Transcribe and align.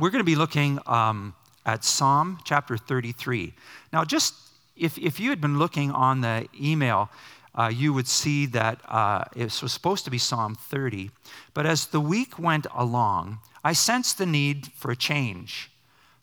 we're 0.00 0.10
going 0.10 0.20
to 0.20 0.24
be 0.24 0.36
looking 0.36 0.78
um, 0.86 1.34
at 1.66 1.84
Psalm 1.84 2.38
chapter 2.44 2.76
33. 2.76 3.52
Now, 3.92 4.04
just 4.04 4.34
if, 4.76 4.98
if 4.98 5.18
you 5.20 5.30
had 5.30 5.40
been 5.40 5.58
looking 5.58 5.90
on 5.90 6.20
the 6.20 6.48
email, 6.60 7.10
uh, 7.54 7.70
you 7.74 7.92
would 7.92 8.06
see 8.06 8.46
that 8.46 8.80
uh, 8.88 9.24
it 9.34 9.60
was 9.60 9.72
supposed 9.72 10.04
to 10.04 10.10
be 10.10 10.18
Psalm 10.18 10.54
30. 10.54 11.10
But 11.54 11.66
as 11.66 11.86
the 11.86 12.00
week 12.00 12.38
went 12.38 12.66
along, 12.74 13.38
I 13.64 13.72
sensed 13.72 14.18
the 14.18 14.26
need 14.26 14.68
for 14.68 14.90
a 14.90 14.96
change. 14.96 15.70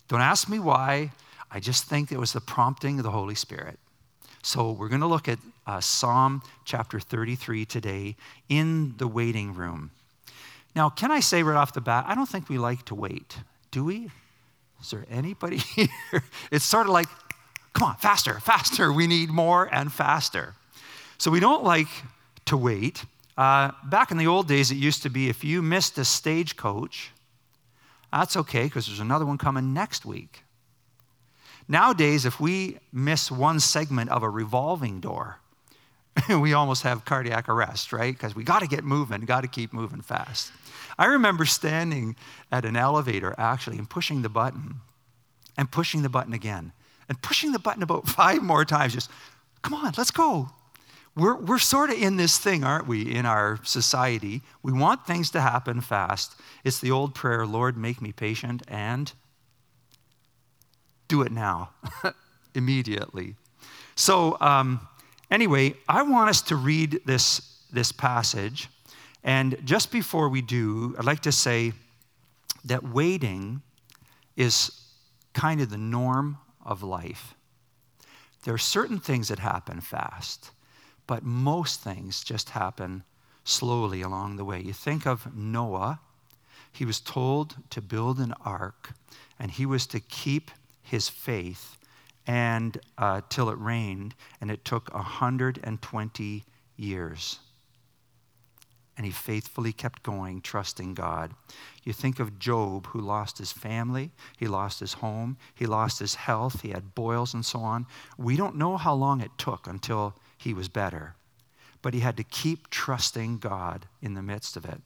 Don't 0.07 0.21
ask 0.21 0.48
me 0.48 0.60
why. 0.60 1.12
I 1.52 1.60
just 1.60 1.86
think 1.86 2.12
it 2.12 2.20
was 2.20 2.34
the 2.34 2.42
prompting 2.42 3.00
of 3.00 3.04
the 3.04 3.12
Holy 3.12 3.36
Spirit. 3.36 3.80
So 4.42 4.71
we're 4.71 4.89
going 4.89 5.02
to 5.02 5.07
look 5.07 5.28
at 5.28 5.39
uh, 5.68 5.82
Psalm 5.82 6.42
chapter 6.64 7.00
33 7.00 7.66
today 7.66 8.16
in 8.48 8.96
the 8.98 9.07
waiting 9.07 9.54
room. 9.54 9.92
Now, 10.76 10.89
can 10.89 11.12
I 11.12 11.20
say 11.20 11.42
right 11.42 11.57
off 11.57 11.73
the 11.73 11.82
bat, 11.82 12.05
I 12.07 12.16
don't 12.16 12.28
think 12.28 12.50
we 12.50 12.57
like 12.57 12.86
to 12.86 12.96
wait, 12.96 13.38
do 13.76 13.84
we? 13.84 14.10
Is 14.82 14.91
there 14.91 15.05
anybody 15.12 15.58
here? 15.76 16.23
It's 16.49 16.63
sort 16.63 16.88
of 16.88 16.94
like, 16.94 17.09
come 17.73 17.90
on, 17.90 17.98
faster, 17.98 18.40
faster. 18.40 18.94
We 18.94 19.05
need 19.05 19.30
more 19.30 19.68
and 19.70 19.91
faster. 19.91 20.55
So 21.18 21.30
we 21.30 21.41
don't 21.41 21.66
like 21.66 21.90
to 22.46 22.55
wait. 22.55 23.04
Uh, 23.38 23.72
back 23.84 24.12
in 24.12 24.18
the 24.18 24.27
old 24.27 24.48
days, 24.48 24.72
it 24.72 24.76
used 24.76 25.04
to 25.04 25.09
be 25.09 25.27
if 25.27 25.44
you 25.44 25.62
missed 25.62 25.98
a 25.98 26.05
stagecoach, 26.05 27.12
that's 28.13 28.38
okay 28.38 28.63
because 28.63 28.88
there's 28.88 29.02
another 29.02 29.26
one 29.26 29.38
coming 29.38 29.73
next 29.73 30.05
week. 30.05 30.44
Nowadays, 31.68 32.26
if 32.26 32.40
we 32.40 32.77
miss 32.94 33.30
one 33.30 33.60
segment 33.60 34.10
of 34.10 34.23
a 34.23 34.30
revolving 34.30 35.02
door, 35.02 35.40
we 36.30 36.54
almost 36.54 36.84
have 36.84 37.05
cardiac 37.05 37.50
arrest, 37.50 37.92
right? 37.92 38.14
Because 38.14 38.36
we 38.36 38.44
got 38.44 38.60
to 38.60 38.68
get 38.68 38.84
moving, 38.84 39.22
got 39.22 39.42
to 39.42 39.48
keep 39.48 39.74
moving 39.74 40.02
fast. 40.02 40.52
I 40.98 41.05
remember 41.05 41.46
standing 41.46 42.16
at 42.52 42.66
an 42.66 42.76
elevator 42.76 43.36
actually 43.38 43.78
and 43.78 43.90
pushing 43.90 44.22
the 44.22 44.30
button 44.30 44.76
and 45.58 45.70
pushing 45.72 46.02
the 46.04 46.10
button 46.10 46.34
again 46.34 46.72
and 47.10 47.22
pushing 47.22 47.52
the 47.52 47.60
button 47.60 47.84
about 47.84 48.07
five 48.07 48.41
more 48.41 48.66
times. 48.66 48.94
Just, 48.94 49.12
come 49.62 49.74
on, 49.74 49.94
let's 49.98 50.12
go. 50.12 50.49
We're, 51.16 51.35
we're 51.38 51.60
sort 51.60 51.91
of 51.91 51.98
in 51.98 52.18
this 52.18 52.38
thing, 52.38 52.66
aren't 52.66 52.88
we, 52.88 53.02
in 53.04 53.26
our 53.26 53.60
society? 53.63 54.41
We 54.62 54.74
want 54.74 55.07
things 55.07 55.32
to 55.32 55.41
happen 55.41 55.79
fast. 55.79 56.35
It's 56.66 56.79
the 56.79 56.91
old 56.91 57.16
prayer 57.16 57.46
Lord, 57.46 57.77
make 57.77 58.02
me 58.02 58.12
patient 58.12 58.63
and 58.68 59.12
do 61.07 61.22
it 61.22 61.32
now, 61.32 61.70
immediately. 62.55 63.35
So, 63.96 64.38
um, 64.41 64.85
anyway, 65.29 65.75
I 65.88 66.03
want 66.03 66.29
us 66.29 66.41
to 66.44 66.56
read 66.56 67.01
this, 67.06 67.41
this 67.72 67.91
passage. 67.91 68.69
And 69.23 69.57
just 69.66 69.91
before 69.91 70.29
we 70.29 70.41
do, 70.41 70.95
I'd 70.97 71.06
like 71.06 71.22
to 71.22 71.31
say 71.31 71.73
that 72.66 72.84
waiting 72.84 73.62
is 74.35 74.72
kind 75.34 75.62
of 75.62 75.69
the 75.69 75.78
norm 75.78 76.38
of 76.63 76.84
life. 76.84 77.35
There 78.44 78.53
are 78.53 78.59
certain 78.59 79.00
things 79.00 79.28
that 79.29 79.40
happen 79.40 79.81
fast, 79.81 80.51
but 81.07 81.23
most 81.23 81.81
things 81.81 82.23
just 82.23 82.51
happen 82.51 83.03
slowly 83.44 84.01
along 84.01 84.35
the 84.35 84.45
way. 84.45 84.62
You 84.62 84.73
think 84.73 85.06
of 85.06 85.35
Noah, 85.35 86.00
he 86.72 86.85
was 86.85 87.00
told 87.00 87.56
to 87.69 87.81
build 87.81 88.19
an 88.19 88.34
ark, 88.44 88.94
and 89.39 89.51
he 89.51 89.66
was 89.66 89.88
to 89.88 90.00
keep 90.00 90.51
his 90.81 91.09
faith 91.09 91.75
and 92.28 92.78
uh, 92.97 93.22
till 93.29 93.50
it 93.50 93.57
rained, 93.59 94.16
and 94.41 94.50
it 94.50 94.66
took 94.66 94.94
120 94.94 96.44
years. 96.75 97.40
And 98.97 99.06
he 99.06 99.12
faithfully 99.12 99.73
kept 99.73 100.03
going, 100.03 100.41
trusting 100.41 100.94
God. 100.94 101.34
You 101.84 101.91
think 101.91 102.19
of 102.19 102.40
Job, 102.40 102.88
who 102.88 103.01
lost 103.01 103.38
his 103.38 103.51
family, 103.51 104.12
he 104.38 104.47
lost 104.47 104.79
his 104.79 104.94
home, 104.94 105.38
he 105.53 105.66
lost 105.66 106.00
his 106.00 106.16
health, 106.16 106.62
he 106.62 106.69
had 106.69 106.95
boils 106.95 107.34
and 107.34 107.45
so 107.45 107.59
on. 107.59 107.85
We 108.17 108.38
don't 108.38 108.56
know 108.56 108.78
how 108.78 108.94
long 108.94 109.22
it 109.22 109.38
took 109.38 109.67
until 109.67 110.16
he 110.38 110.53
was 110.53 110.69
better, 110.69 111.16
but 111.81 111.94
he 111.94 112.00
had 112.00 112.17
to 112.17 112.23
keep 112.23 112.69
trusting 112.69 113.39
God 113.39 113.85
in 114.01 114.13
the 114.13 114.23
midst 114.23 114.55
of 114.55 114.66
it. 114.66 114.81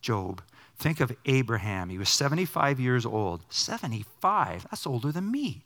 Job. 0.00 0.42
Think 0.76 1.00
of 1.00 1.14
Abraham. 1.26 1.90
He 1.90 1.98
was 1.98 2.08
75 2.08 2.80
years 2.80 3.06
old. 3.06 3.42
75? 3.50 4.66
That's 4.68 4.86
older 4.86 5.12
than 5.12 5.30
me. 5.30 5.64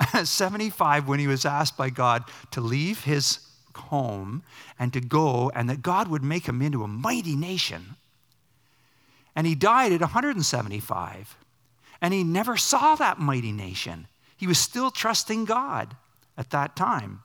75 0.24 1.08
when 1.08 1.18
he 1.18 1.26
was 1.26 1.44
asked 1.44 1.76
by 1.76 1.90
God 1.90 2.24
to 2.50 2.60
leave 2.60 3.04
his 3.04 3.38
home 3.76 4.42
and 4.78 4.92
to 4.92 5.00
go, 5.00 5.50
and 5.54 5.68
that 5.68 5.82
God 5.82 6.08
would 6.08 6.22
make 6.22 6.46
him 6.46 6.62
into 6.62 6.82
a 6.82 6.88
mighty 6.88 7.36
nation. 7.36 7.96
And 9.36 9.46
he 9.46 9.54
died 9.54 9.92
at 9.92 10.00
175, 10.00 11.36
and 12.00 12.14
he 12.14 12.22
never 12.22 12.56
saw 12.56 12.94
that 12.94 13.18
mighty 13.18 13.52
nation. 13.52 14.06
He 14.36 14.46
was 14.46 14.58
still 14.58 14.90
trusting 14.90 15.44
God 15.44 15.96
at 16.36 16.50
that 16.50 16.76
time. 16.76 17.22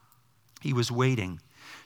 He 0.62 0.74
was 0.74 0.92
waiting. 0.92 1.40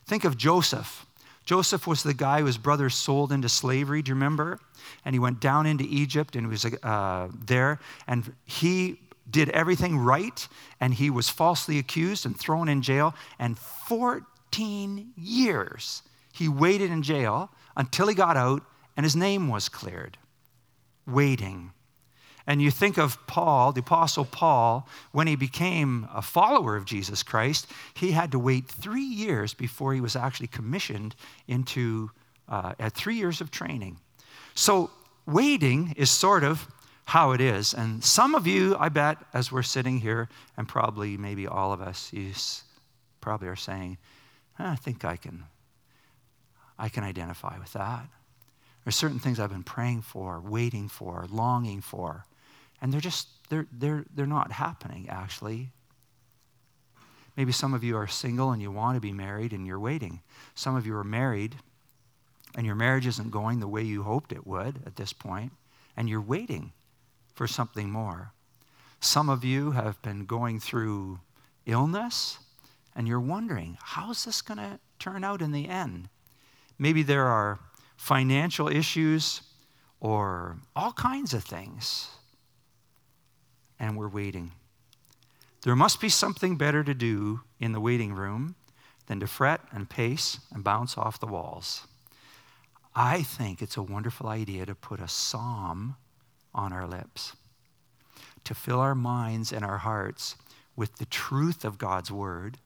Think 0.05 0.23
of 0.23 0.37
Joseph. 0.37 1.05
Joseph 1.45 1.85
was 1.85 2.03
the 2.03 2.13
guy 2.13 2.41
whose 2.41 2.57
brothers 2.57 2.95
sold 2.95 3.31
into 3.31 3.49
slavery, 3.49 4.01
do 4.01 4.09
you 4.09 4.15
remember? 4.15 4.59
And 5.03 5.13
he 5.13 5.19
went 5.19 5.41
down 5.41 5.65
into 5.65 5.83
Egypt 5.83 6.35
and 6.35 6.45
he 6.45 6.49
was 6.49 6.65
uh, 6.65 7.27
there, 7.45 7.79
and 8.07 8.33
he 8.45 8.99
did 9.29 9.49
everything 9.49 9.97
right, 9.97 10.47
and 10.79 10.93
he 10.93 11.09
was 11.09 11.29
falsely 11.29 11.79
accused 11.79 12.25
and 12.25 12.37
thrown 12.37 12.67
in 12.67 12.81
jail. 12.81 13.15
And 13.39 13.57
14 13.57 15.13
years 15.15 16.03
he 16.33 16.49
waited 16.49 16.91
in 16.91 17.03
jail 17.03 17.51
until 17.77 18.07
he 18.07 18.15
got 18.15 18.35
out 18.35 18.63
and 18.97 19.03
his 19.03 19.15
name 19.15 19.47
was 19.47 19.69
cleared. 19.69 20.17
Waiting. 21.07 21.71
And 22.45 22.61
you 22.61 22.71
think 22.71 22.97
of 22.97 23.25
Paul, 23.27 23.71
the 23.71 23.79
Apostle 23.79 24.25
Paul, 24.25 24.87
when 25.11 25.27
he 25.27 25.35
became 25.35 26.07
a 26.13 26.21
follower 26.21 26.75
of 26.75 26.85
Jesus 26.85 27.23
Christ, 27.23 27.67
he 27.93 28.11
had 28.11 28.31
to 28.31 28.39
wait 28.39 28.67
three 28.67 29.01
years 29.01 29.53
before 29.53 29.93
he 29.93 30.01
was 30.01 30.15
actually 30.15 30.47
commissioned 30.47 31.15
into, 31.47 32.11
uh, 32.49 32.73
at 32.79 32.93
three 32.93 33.15
years 33.15 33.39
of 33.39 33.49
training. 33.49 33.99
So, 34.55 34.91
waiting 35.25 35.93
is 35.95 36.11
sort 36.11 36.43
of 36.43 36.67
how 37.05 37.31
it 37.31 37.41
is. 37.41 37.73
And 37.73 38.03
some 38.03 38.35
of 38.35 38.47
you, 38.47 38.75
I 38.79 38.89
bet, 38.89 39.17
as 39.33 39.51
we're 39.51 39.63
sitting 39.63 39.99
here, 39.99 40.29
and 40.57 40.67
probably 40.67 41.17
maybe 41.17 41.47
all 41.47 41.73
of 41.73 41.81
us, 41.81 42.11
you 42.13 42.31
probably 43.21 43.47
are 43.47 43.55
saying, 43.55 43.97
I 44.57 44.75
think 44.75 45.03
I 45.03 45.17
can, 45.17 45.45
I 46.77 46.89
can 46.89 47.03
identify 47.03 47.57
with 47.59 47.73
that. 47.73 48.07
There's 48.83 48.95
certain 48.95 49.19
things 49.19 49.39
I've 49.39 49.49
been 49.49 49.63
praying 49.63 50.01
for, 50.01 50.41
waiting 50.41 50.87
for, 50.89 51.25
longing 51.29 51.81
for 51.81 52.25
and 52.83 52.91
they're 52.91 53.01
just 53.01 53.27
they're 53.49 53.65
they're 53.71 54.05
they're 54.13 54.27
not 54.27 54.51
happening 54.51 55.07
actually 55.09 55.71
maybe 57.35 57.51
some 57.51 57.73
of 57.73 57.83
you 57.83 57.95
are 57.95 58.05
single 58.05 58.51
and 58.51 58.61
you 58.61 58.69
want 58.69 58.95
to 58.95 59.01
be 59.01 59.13
married 59.13 59.53
and 59.53 59.65
you're 59.65 59.79
waiting 59.79 60.21
some 60.53 60.75
of 60.75 60.85
you 60.85 60.95
are 60.95 61.03
married 61.03 61.55
and 62.55 62.67
your 62.67 62.75
marriage 62.75 63.07
isn't 63.07 63.31
going 63.31 63.59
the 63.59 63.67
way 63.67 63.81
you 63.81 64.03
hoped 64.03 64.31
it 64.31 64.45
would 64.45 64.81
at 64.85 64.97
this 64.97 65.13
point 65.13 65.53
and 65.97 66.07
you're 66.09 66.21
waiting 66.21 66.73
for 67.33 67.47
something 67.47 67.89
more 67.89 68.33
some 68.99 69.29
of 69.29 69.43
you 69.43 69.71
have 69.71 70.01
been 70.01 70.25
going 70.25 70.59
through 70.59 71.19
illness 71.65 72.39
and 72.95 73.07
you're 73.07 73.19
wondering 73.19 73.77
how's 73.81 74.25
this 74.25 74.41
going 74.41 74.57
to 74.57 74.79
turn 74.99 75.23
out 75.23 75.41
in 75.41 75.51
the 75.51 75.67
end 75.67 76.09
maybe 76.77 77.03
there 77.03 77.25
are 77.25 77.59
financial 77.97 78.67
issues 78.67 79.41
or 79.99 80.57
all 80.75 80.91
kinds 80.91 81.33
of 81.33 81.43
things 81.43 82.09
and 83.79 83.97
we're 83.97 84.07
waiting. 84.07 84.51
There 85.63 85.75
must 85.75 85.99
be 85.99 86.09
something 86.09 86.57
better 86.57 86.83
to 86.83 86.93
do 86.93 87.41
in 87.59 87.73
the 87.73 87.81
waiting 87.81 88.13
room 88.13 88.55
than 89.07 89.19
to 89.19 89.27
fret 89.27 89.59
and 89.71 89.89
pace 89.89 90.39
and 90.53 90.63
bounce 90.63 90.97
off 90.97 91.19
the 91.19 91.27
walls. 91.27 91.85
I 92.95 93.23
think 93.23 93.61
it's 93.61 93.77
a 93.77 93.83
wonderful 93.83 94.27
idea 94.27 94.65
to 94.65 94.75
put 94.75 95.01
a 95.01 95.07
psalm 95.07 95.95
on 96.53 96.73
our 96.73 96.87
lips, 96.87 97.33
to 98.43 98.53
fill 98.53 98.79
our 98.79 98.95
minds 98.95 99.51
and 99.51 99.63
our 99.63 99.79
hearts 99.79 100.35
with 100.75 100.97
the 100.97 101.05
truth 101.05 101.63
of 101.63 101.77
God's 101.77 102.11
word, 102.11 102.57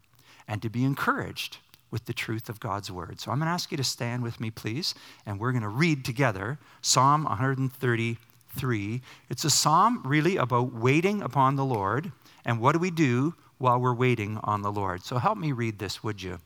and 0.48 0.62
to 0.62 0.70
be 0.70 0.84
encouraged 0.84 1.58
with 1.92 2.06
the 2.06 2.14
truth 2.14 2.50
of 2.50 2.60
God's 2.60 2.92
word. 2.92 3.20
So 3.20 3.32
I'm 3.32 3.40
going 3.40 3.48
to 3.48 3.52
ask 3.52 3.72
you 3.72 3.78
to 3.78 3.84
stand 3.84 4.24
with 4.24 4.40
me, 4.40 4.52
please, 4.52 4.94
and 5.26 5.40
we're 5.40 5.52
going 5.52 5.62
to 5.62 5.70
read 5.70 6.04
together 6.04 6.58
Psalm 6.82 7.24
133. 7.24 9.02
It's 9.30 9.46
a 9.46 9.50
psalm 9.50 10.02
really 10.06 10.38
about 10.38 10.74
waiting 10.74 11.22
upon 11.22 11.56
the 11.56 11.66
Lord 11.66 12.12
and 12.46 12.60
what 12.60 12.74
do 12.74 12.80
we 12.80 12.92
do 12.92 13.36
while 13.58 13.80
we're 13.80 13.94
waiting 13.94 14.40
on 14.44 14.62
the 14.62 14.72
Lord. 14.72 15.04
So 15.04 15.18
help 15.18 15.38
me 15.38 15.52
read 15.52 15.80
this, 15.80 16.04
would 16.04 16.22
you? 16.22 16.40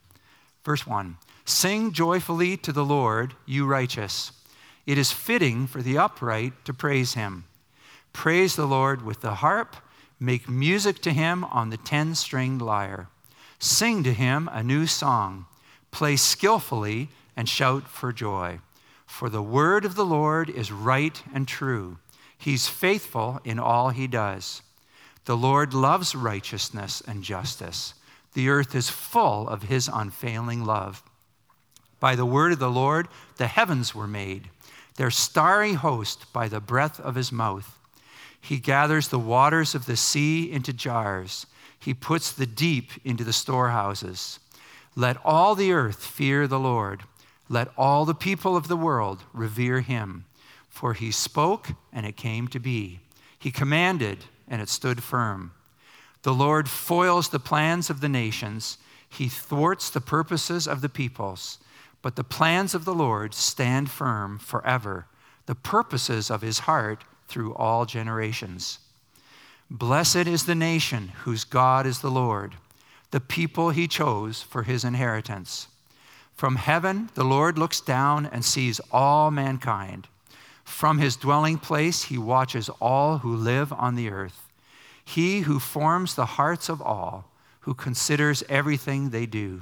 Verse 0.64 0.86
1 0.86 1.18
Sing 1.46 1.92
joyfully 1.92 2.56
to 2.58 2.72
the 2.72 2.86
Lord, 2.86 3.36
you 3.46 3.66
righteous. 3.66 4.32
It 4.86 4.98
is 4.98 5.12
fitting 5.12 5.68
for 5.68 5.82
the 5.82 5.98
upright 5.98 6.54
to 6.66 6.74
praise 6.74 7.14
him. 7.14 7.46
Praise 8.14 8.56
the 8.56 8.66
Lord 8.66 9.04
with 9.04 9.22
the 9.22 9.36
harp, 9.36 9.76
make 10.20 10.50
music 10.50 11.02
to 11.02 11.12
him 11.12 11.44
on 11.46 11.70
the 11.70 11.78
ten 11.78 12.16
stringed 12.16 12.62
lyre. 12.62 13.08
Sing 13.60 14.04
to 14.04 14.14
him 14.14 14.50
a 14.52 14.64
new 14.64 14.88
song, 14.88 15.46
play 15.92 16.16
skillfully, 16.16 17.10
and 17.38 17.48
shout 17.48 17.88
for 17.88 18.12
joy. 18.12 18.60
For 19.06 19.30
the 19.30 19.44
word 19.44 19.86
of 19.86 19.96
the 19.96 20.06
Lord 20.06 20.50
is 20.50 20.72
right 20.72 21.22
and 21.34 21.48
true. 21.48 21.98
He's 22.38 22.68
faithful 22.68 23.40
in 23.44 23.60
all 23.60 23.90
he 23.90 24.08
does. 24.08 24.64
The 25.26 25.38
Lord 25.38 25.74
loves 25.74 26.16
righteousness 26.16 27.04
and 27.08 27.24
justice. 27.24 27.94
The 28.34 28.50
earth 28.50 28.74
is 28.74 28.90
full 28.90 29.48
of 29.48 29.64
his 29.64 29.90
unfailing 29.94 30.66
love. 30.66 31.04
By 32.00 32.16
the 32.16 32.26
word 32.26 32.52
of 32.52 32.60
the 32.60 32.72
Lord, 32.72 33.08
the 33.38 33.48
heavens 33.48 33.94
were 33.94 34.08
made, 34.08 34.50
their 34.96 35.12
starry 35.12 35.74
host 35.74 36.32
by 36.34 36.48
the 36.48 36.60
breath 36.60 37.00
of 37.00 37.16
his 37.16 37.32
mouth. 37.32 37.78
He 38.40 38.58
gathers 38.58 39.08
the 39.08 39.20
waters 39.20 39.76
of 39.76 39.86
the 39.86 39.96
sea 39.96 40.52
into 40.52 40.74
jars, 40.74 41.46
he 41.80 41.94
puts 41.96 42.32
the 42.32 42.46
deep 42.46 42.92
into 43.04 43.24
the 43.24 43.34
storehouses. 43.34 44.40
Let 44.96 45.18
all 45.26 45.56
the 45.56 45.72
earth 45.72 46.06
fear 46.06 46.48
the 46.48 46.60
Lord. 46.60 47.04
Let 47.50 47.70
all 47.76 48.06
the 48.06 48.14
people 48.14 48.56
of 48.56 48.68
the 48.68 48.78
world 48.78 49.24
revere 49.34 49.82
him. 49.82 50.26
For 50.70 50.94
he 50.94 51.12
spoke, 51.12 51.70
and 51.92 52.06
it 52.06 52.16
came 52.16 52.48
to 52.50 52.60
be. 52.60 53.00
He 53.38 53.52
commanded, 53.52 54.26
and 54.48 54.62
it 54.62 54.70
stood 54.70 55.02
firm. 55.02 55.54
The 56.22 56.34
Lord 56.34 56.70
foils 56.70 57.30
the 57.30 57.40
plans 57.40 57.90
of 57.90 58.00
the 58.00 58.10
nations, 58.10 58.78
he 59.10 59.28
thwarts 59.28 59.90
the 59.90 60.02
purposes 60.02 60.68
of 60.68 60.82
the 60.82 60.88
peoples. 60.88 61.58
But 62.02 62.16
the 62.16 62.24
plans 62.24 62.74
of 62.74 62.86
the 62.86 62.96
Lord 62.96 63.34
stand 63.34 63.92
firm 63.92 64.40
forever, 64.40 65.06
the 65.46 65.56
purposes 65.56 66.32
of 66.32 66.42
his 66.42 66.60
heart 66.60 67.04
through 67.28 67.54
all 67.54 67.86
generations. 67.86 68.80
Blessed 69.70 70.28
is 70.28 70.46
the 70.46 70.56
nation 70.56 71.10
whose 71.24 71.44
God 71.44 71.86
is 71.86 72.00
the 72.00 72.12
Lord, 72.12 72.56
the 73.12 73.22
people 73.22 73.70
he 73.70 73.88
chose 73.88 74.42
for 74.42 74.64
his 74.64 74.84
inheritance. 74.84 75.68
From 76.34 76.56
heaven, 76.56 77.10
the 77.14 77.24
Lord 77.24 77.58
looks 77.58 77.80
down 77.80 78.26
and 78.26 78.44
sees 78.44 78.82
all 78.92 79.32
mankind. 79.32 80.08
From 80.64 80.98
his 80.98 81.16
dwelling 81.16 81.58
place, 81.58 82.06
he 82.06 82.18
watches 82.18 82.70
all 82.80 83.20
who 83.20 83.36
live 83.36 83.72
on 83.74 83.96
the 83.96 84.10
earth. 84.10 84.50
He 85.04 85.42
who 85.42 85.60
forms 85.60 86.16
the 86.16 86.26
hearts 86.26 86.68
of 86.68 86.82
all, 86.82 87.32
who 87.62 87.74
considers 87.74 88.44
everything 88.50 89.10
they 89.10 89.26
do. 89.26 89.62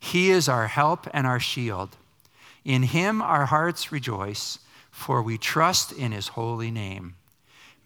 He 0.00 0.30
is 0.30 0.48
our 0.48 0.66
help 0.66 1.06
and 1.12 1.26
our 1.26 1.38
shield. 1.38 1.96
In 2.64 2.82
him 2.82 3.22
our 3.22 3.46
hearts 3.46 3.92
rejoice, 3.92 4.58
for 4.90 5.22
we 5.22 5.38
trust 5.38 5.92
in 5.92 6.12
his 6.12 6.28
holy 6.28 6.70
name. 6.70 7.14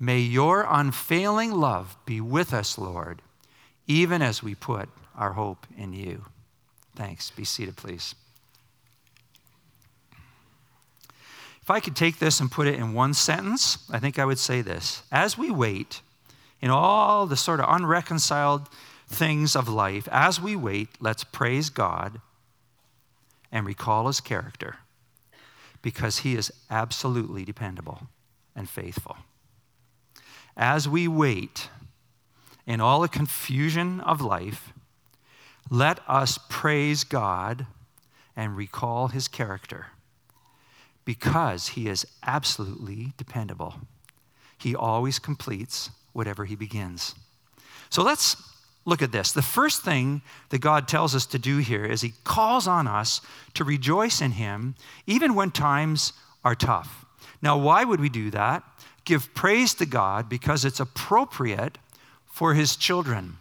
May 0.00 0.20
your 0.20 0.66
unfailing 0.68 1.52
love 1.52 1.96
be 2.06 2.20
with 2.20 2.54
us, 2.54 2.78
Lord, 2.78 3.20
even 3.86 4.22
as 4.22 4.42
we 4.42 4.54
put 4.54 4.88
our 5.16 5.32
hope 5.32 5.66
in 5.76 5.92
you. 5.92 6.24
Thanks. 6.96 7.30
Be 7.30 7.44
seated, 7.44 7.76
please. 7.76 8.14
If 11.62 11.70
I 11.70 11.80
could 11.80 11.96
take 11.96 12.18
this 12.18 12.40
and 12.40 12.50
put 12.50 12.66
it 12.66 12.74
in 12.74 12.92
one 12.92 13.14
sentence, 13.14 13.78
I 13.90 13.98
think 13.98 14.18
I 14.18 14.24
would 14.24 14.38
say 14.38 14.60
this. 14.60 15.02
As 15.10 15.38
we 15.38 15.50
wait 15.50 16.02
in 16.60 16.70
all 16.70 17.26
the 17.26 17.36
sort 17.36 17.60
of 17.60 17.66
unreconciled 17.68 18.68
things 19.06 19.54
of 19.54 19.68
life, 19.68 20.08
as 20.10 20.40
we 20.40 20.56
wait, 20.56 20.88
let's 21.00 21.24
praise 21.24 21.70
God 21.70 22.20
and 23.52 23.66
recall 23.66 24.06
his 24.06 24.20
character 24.20 24.76
because 25.82 26.18
he 26.18 26.34
is 26.34 26.50
absolutely 26.70 27.44
dependable 27.44 28.08
and 28.56 28.68
faithful. 28.68 29.16
As 30.56 30.88
we 30.88 31.06
wait 31.06 31.68
in 32.66 32.80
all 32.80 33.00
the 33.00 33.08
confusion 33.08 34.00
of 34.00 34.20
life, 34.20 34.72
let 35.70 36.00
us 36.08 36.38
praise 36.48 37.04
God 37.04 37.66
and 38.36 38.56
recall 38.56 39.08
his 39.08 39.28
character 39.28 39.86
because 41.04 41.68
he 41.68 41.88
is 41.88 42.06
absolutely 42.26 43.12
dependable. 43.16 43.74
He 44.58 44.74
always 44.74 45.18
completes 45.18 45.90
whatever 46.12 46.44
he 46.44 46.54
begins. 46.54 47.14
So 47.90 48.02
let's 48.02 48.36
look 48.84 49.02
at 49.02 49.12
this. 49.12 49.32
The 49.32 49.42
first 49.42 49.82
thing 49.82 50.22
that 50.50 50.60
God 50.60 50.86
tells 50.86 51.14
us 51.14 51.26
to 51.26 51.38
do 51.38 51.58
here 51.58 51.84
is 51.84 52.02
he 52.02 52.14
calls 52.24 52.66
on 52.68 52.86
us 52.86 53.20
to 53.54 53.64
rejoice 53.64 54.20
in 54.20 54.32
him 54.32 54.74
even 55.06 55.34
when 55.34 55.50
times 55.50 56.12
are 56.44 56.54
tough. 56.54 57.04
Now, 57.40 57.56
why 57.56 57.84
would 57.84 58.00
we 58.00 58.08
do 58.08 58.30
that? 58.30 58.62
Give 59.04 59.32
praise 59.34 59.74
to 59.74 59.86
God 59.86 60.28
because 60.28 60.64
it's 60.64 60.80
appropriate 60.80 61.78
for 62.26 62.54
his 62.54 62.76
children. 62.76 63.38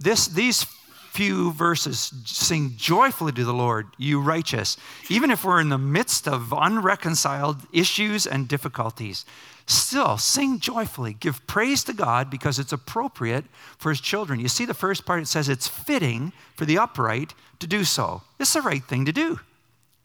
This, 0.00 0.26
these 0.26 0.66
few 1.10 1.52
verses 1.52 2.12
sing 2.24 2.74
joyfully 2.76 3.32
to 3.32 3.44
the 3.44 3.52
Lord, 3.52 3.86
you 3.96 4.20
righteous, 4.20 4.76
even 5.08 5.30
if 5.30 5.44
we're 5.44 5.60
in 5.60 5.68
the 5.68 5.78
midst 5.78 6.28
of 6.28 6.52
unreconciled 6.52 7.62
issues 7.72 8.26
and 8.26 8.46
difficulties. 8.46 9.24
Still, 9.66 10.16
sing 10.16 10.60
joyfully. 10.60 11.14
Give 11.14 11.46
praise 11.46 11.84
to 11.84 11.92
God 11.92 12.30
because 12.30 12.58
it's 12.58 12.72
appropriate 12.72 13.44
for 13.76 13.90
his 13.90 14.00
children. 14.00 14.40
You 14.40 14.48
see, 14.48 14.64
the 14.64 14.72
first 14.72 15.04
part, 15.04 15.20
it 15.20 15.26
says 15.26 15.48
it's 15.48 15.68
fitting 15.68 16.32
for 16.56 16.64
the 16.64 16.78
upright 16.78 17.34
to 17.58 17.66
do 17.66 17.84
so. 17.84 18.22
It's 18.38 18.54
the 18.54 18.62
right 18.62 18.82
thing 18.82 19.04
to 19.04 19.12
do. 19.12 19.40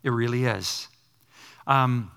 It 0.04 0.10
really 0.10 0.46
is. 0.46 0.88
Um, 1.66 2.12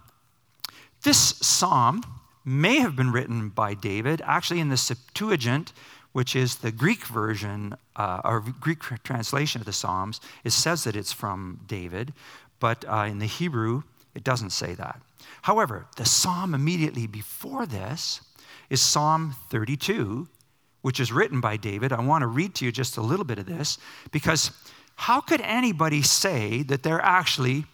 this 1.04 1.18
psalm 1.18 2.02
may 2.44 2.80
have 2.80 2.96
been 2.96 3.12
written 3.12 3.48
by 3.50 3.74
David. 3.74 4.22
Actually, 4.24 4.60
in 4.60 4.68
the 4.68 4.76
Septuagint, 4.76 5.72
which 6.16 6.34
is 6.34 6.56
the 6.56 6.72
Greek 6.72 7.04
version 7.04 7.76
uh, 7.94 8.22
or 8.24 8.42
Greek 8.58 8.80
translation 9.04 9.60
of 9.60 9.66
the 9.66 9.72
Psalms, 9.72 10.18
it 10.44 10.50
says 10.50 10.82
that 10.84 10.96
it's 10.96 11.12
from 11.12 11.60
David, 11.66 12.14
but 12.58 12.86
uh, 12.88 13.06
in 13.06 13.18
the 13.18 13.26
Hebrew, 13.26 13.82
it 14.14 14.24
doesn't 14.24 14.48
say 14.48 14.72
that. 14.76 14.98
However, 15.42 15.84
the 15.98 16.06
psalm 16.06 16.54
immediately 16.54 17.06
before 17.06 17.66
this 17.66 18.22
is 18.70 18.80
Psalm 18.80 19.36
32, 19.50 20.26
which 20.80 21.00
is 21.00 21.12
written 21.12 21.42
by 21.42 21.58
David. 21.58 21.92
I 21.92 22.00
want 22.00 22.22
to 22.22 22.28
read 22.28 22.54
to 22.54 22.64
you 22.64 22.72
just 22.72 22.96
a 22.96 23.02
little 23.02 23.26
bit 23.26 23.38
of 23.38 23.44
this 23.44 23.76
because 24.10 24.52
how 24.94 25.20
could 25.20 25.42
anybody 25.42 26.00
say 26.00 26.62
that 26.62 26.82
they're 26.82 27.04
actually 27.04 27.66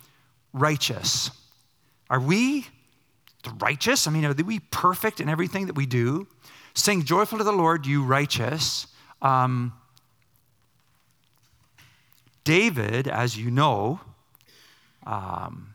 righteous? 0.53 1.31
Are 2.11 2.19
we 2.19 2.67
the 3.45 3.51
righteous? 3.61 4.09
I 4.09 4.11
mean, 4.11 4.25
are 4.25 4.35
we 4.35 4.59
perfect 4.59 5.21
in 5.21 5.29
everything 5.29 5.67
that 5.67 5.77
we 5.77 5.87
do? 5.87 6.27
Sing 6.75 7.05
joyful 7.05 7.39
to 7.39 7.45
the 7.45 7.53
Lord, 7.53 7.87
you 7.87 8.03
righteous. 8.03 8.87
Um, 9.21 9.75
David, 12.45 13.07
as 13.07 13.37
you 13.37 13.51
know, 13.51 14.01
um, 15.07 15.75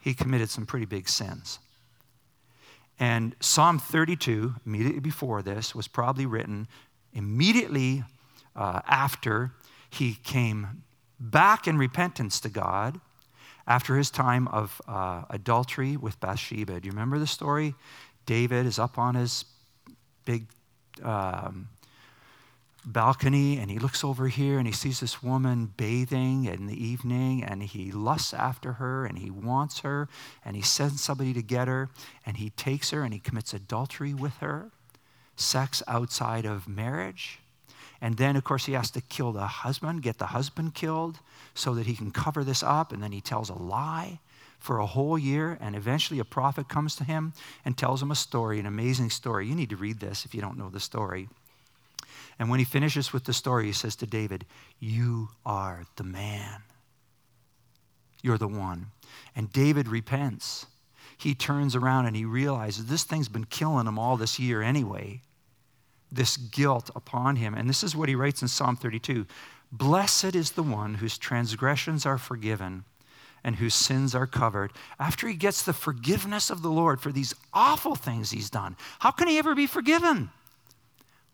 he 0.00 0.14
committed 0.14 0.50
some 0.50 0.66
pretty 0.66 0.86
big 0.86 1.08
sins. 1.08 1.58
And 2.98 3.34
Psalm 3.40 3.78
32, 3.78 4.54
immediately 4.64 5.00
before 5.00 5.42
this, 5.42 5.74
was 5.74 5.88
probably 5.88 6.26
written 6.26 6.68
immediately 7.12 8.04
uh, 8.54 8.80
after 8.86 9.52
he 9.90 10.14
came 10.22 10.84
back 11.18 11.66
in 11.66 11.76
repentance 11.76 12.40
to 12.40 12.48
God 12.48 13.00
after 13.66 13.96
his 13.96 14.10
time 14.10 14.46
of 14.48 14.80
uh, 14.86 15.22
adultery 15.30 15.96
with 15.96 16.20
Bathsheba. 16.20 16.80
Do 16.80 16.86
you 16.86 16.92
remember 16.92 17.18
the 17.18 17.26
story? 17.26 17.74
David 18.26 18.66
is 18.66 18.78
up 18.78 18.98
on 18.98 19.14
his 19.14 19.44
big 20.24 20.46
um, 21.02 21.68
balcony 22.84 23.58
and 23.58 23.70
he 23.70 23.78
looks 23.78 24.04
over 24.04 24.28
here 24.28 24.58
and 24.58 24.66
he 24.66 24.72
sees 24.72 25.00
this 25.00 25.22
woman 25.22 25.72
bathing 25.76 26.44
in 26.44 26.66
the 26.66 26.84
evening 26.84 27.42
and 27.42 27.62
he 27.62 27.90
lusts 27.90 28.34
after 28.34 28.74
her 28.74 29.06
and 29.06 29.18
he 29.18 29.30
wants 29.30 29.80
her 29.80 30.08
and 30.44 30.54
he 30.54 30.62
sends 30.62 31.02
somebody 31.02 31.32
to 31.32 31.42
get 31.42 31.66
her 31.66 31.88
and 32.26 32.36
he 32.36 32.50
takes 32.50 32.90
her 32.90 33.02
and 33.02 33.14
he 33.14 33.20
commits 33.20 33.54
adultery 33.54 34.12
with 34.12 34.36
her, 34.38 34.70
sex 35.36 35.82
outside 35.88 36.44
of 36.44 36.68
marriage. 36.68 37.40
And 38.00 38.18
then, 38.18 38.36
of 38.36 38.44
course, 38.44 38.66
he 38.66 38.72
has 38.72 38.90
to 38.90 39.00
kill 39.00 39.32
the 39.32 39.46
husband, 39.46 40.02
get 40.02 40.18
the 40.18 40.26
husband 40.26 40.74
killed 40.74 41.20
so 41.54 41.74
that 41.74 41.86
he 41.86 41.94
can 41.94 42.10
cover 42.10 42.44
this 42.44 42.62
up. 42.62 42.92
And 42.92 43.02
then 43.02 43.12
he 43.12 43.22
tells 43.22 43.48
a 43.48 43.54
lie 43.54 44.20
for 44.64 44.78
a 44.78 44.86
whole 44.86 45.18
year, 45.18 45.58
and 45.60 45.76
eventually 45.76 46.18
a 46.18 46.24
prophet 46.24 46.70
comes 46.70 46.96
to 46.96 47.04
him 47.04 47.34
and 47.66 47.76
tells 47.76 48.00
him 48.00 48.10
a 48.10 48.14
story, 48.14 48.58
an 48.58 48.64
amazing 48.64 49.10
story. 49.10 49.46
You 49.46 49.54
need 49.54 49.68
to 49.68 49.76
read 49.76 50.00
this 50.00 50.24
if 50.24 50.34
you 50.34 50.40
don't 50.40 50.56
know 50.56 50.70
the 50.70 50.80
story. 50.80 51.28
And 52.38 52.48
when 52.48 52.60
he 52.60 52.64
finishes 52.64 53.12
with 53.12 53.24
the 53.24 53.34
story, 53.34 53.66
he 53.66 53.72
says 53.72 53.94
to 53.96 54.06
David, 54.06 54.46
You 54.80 55.28
are 55.44 55.84
the 55.96 56.04
man. 56.04 56.62
You're 58.22 58.38
the 58.38 58.48
one. 58.48 58.86
And 59.36 59.52
David 59.52 59.86
repents. 59.86 60.64
he 61.18 61.34
turns 61.34 61.76
around 61.76 62.06
and 62.06 62.16
he 62.16 62.24
realizes 62.24 62.86
this 62.86 63.04
thing's 63.04 63.28
been 63.28 63.44
killing 63.44 63.86
him 63.86 63.98
all 63.98 64.16
this 64.16 64.38
year 64.38 64.62
anyway. 64.62 65.20
This 66.10 66.38
guilt 66.38 66.90
upon 66.96 67.36
him. 67.36 67.52
And 67.52 67.68
this 67.68 67.84
is 67.84 67.94
what 67.94 68.08
he 68.08 68.14
writes 68.14 68.40
in 68.40 68.48
Psalm 68.48 68.76
32 68.76 69.26
Blessed 69.70 70.34
is 70.34 70.52
the 70.52 70.62
one 70.62 70.94
whose 70.94 71.18
transgressions 71.18 72.06
are 72.06 72.18
forgiven 72.18 72.84
and 73.44 73.56
whose 73.56 73.74
sins 73.74 74.14
are 74.14 74.26
covered. 74.26 74.72
After 74.98 75.28
he 75.28 75.34
gets 75.34 75.62
the 75.62 75.74
forgiveness 75.74 76.48
of 76.48 76.62
the 76.62 76.70
Lord 76.70 77.00
for 77.00 77.12
these 77.12 77.34
awful 77.52 77.94
things 77.94 78.30
he's 78.30 78.48
done, 78.50 78.76
how 79.00 79.10
can 79.10 79.28
he 79.28 79.38
ever 79.38 79.54
be 79.54 79.66
forgiven? 79.66 80.30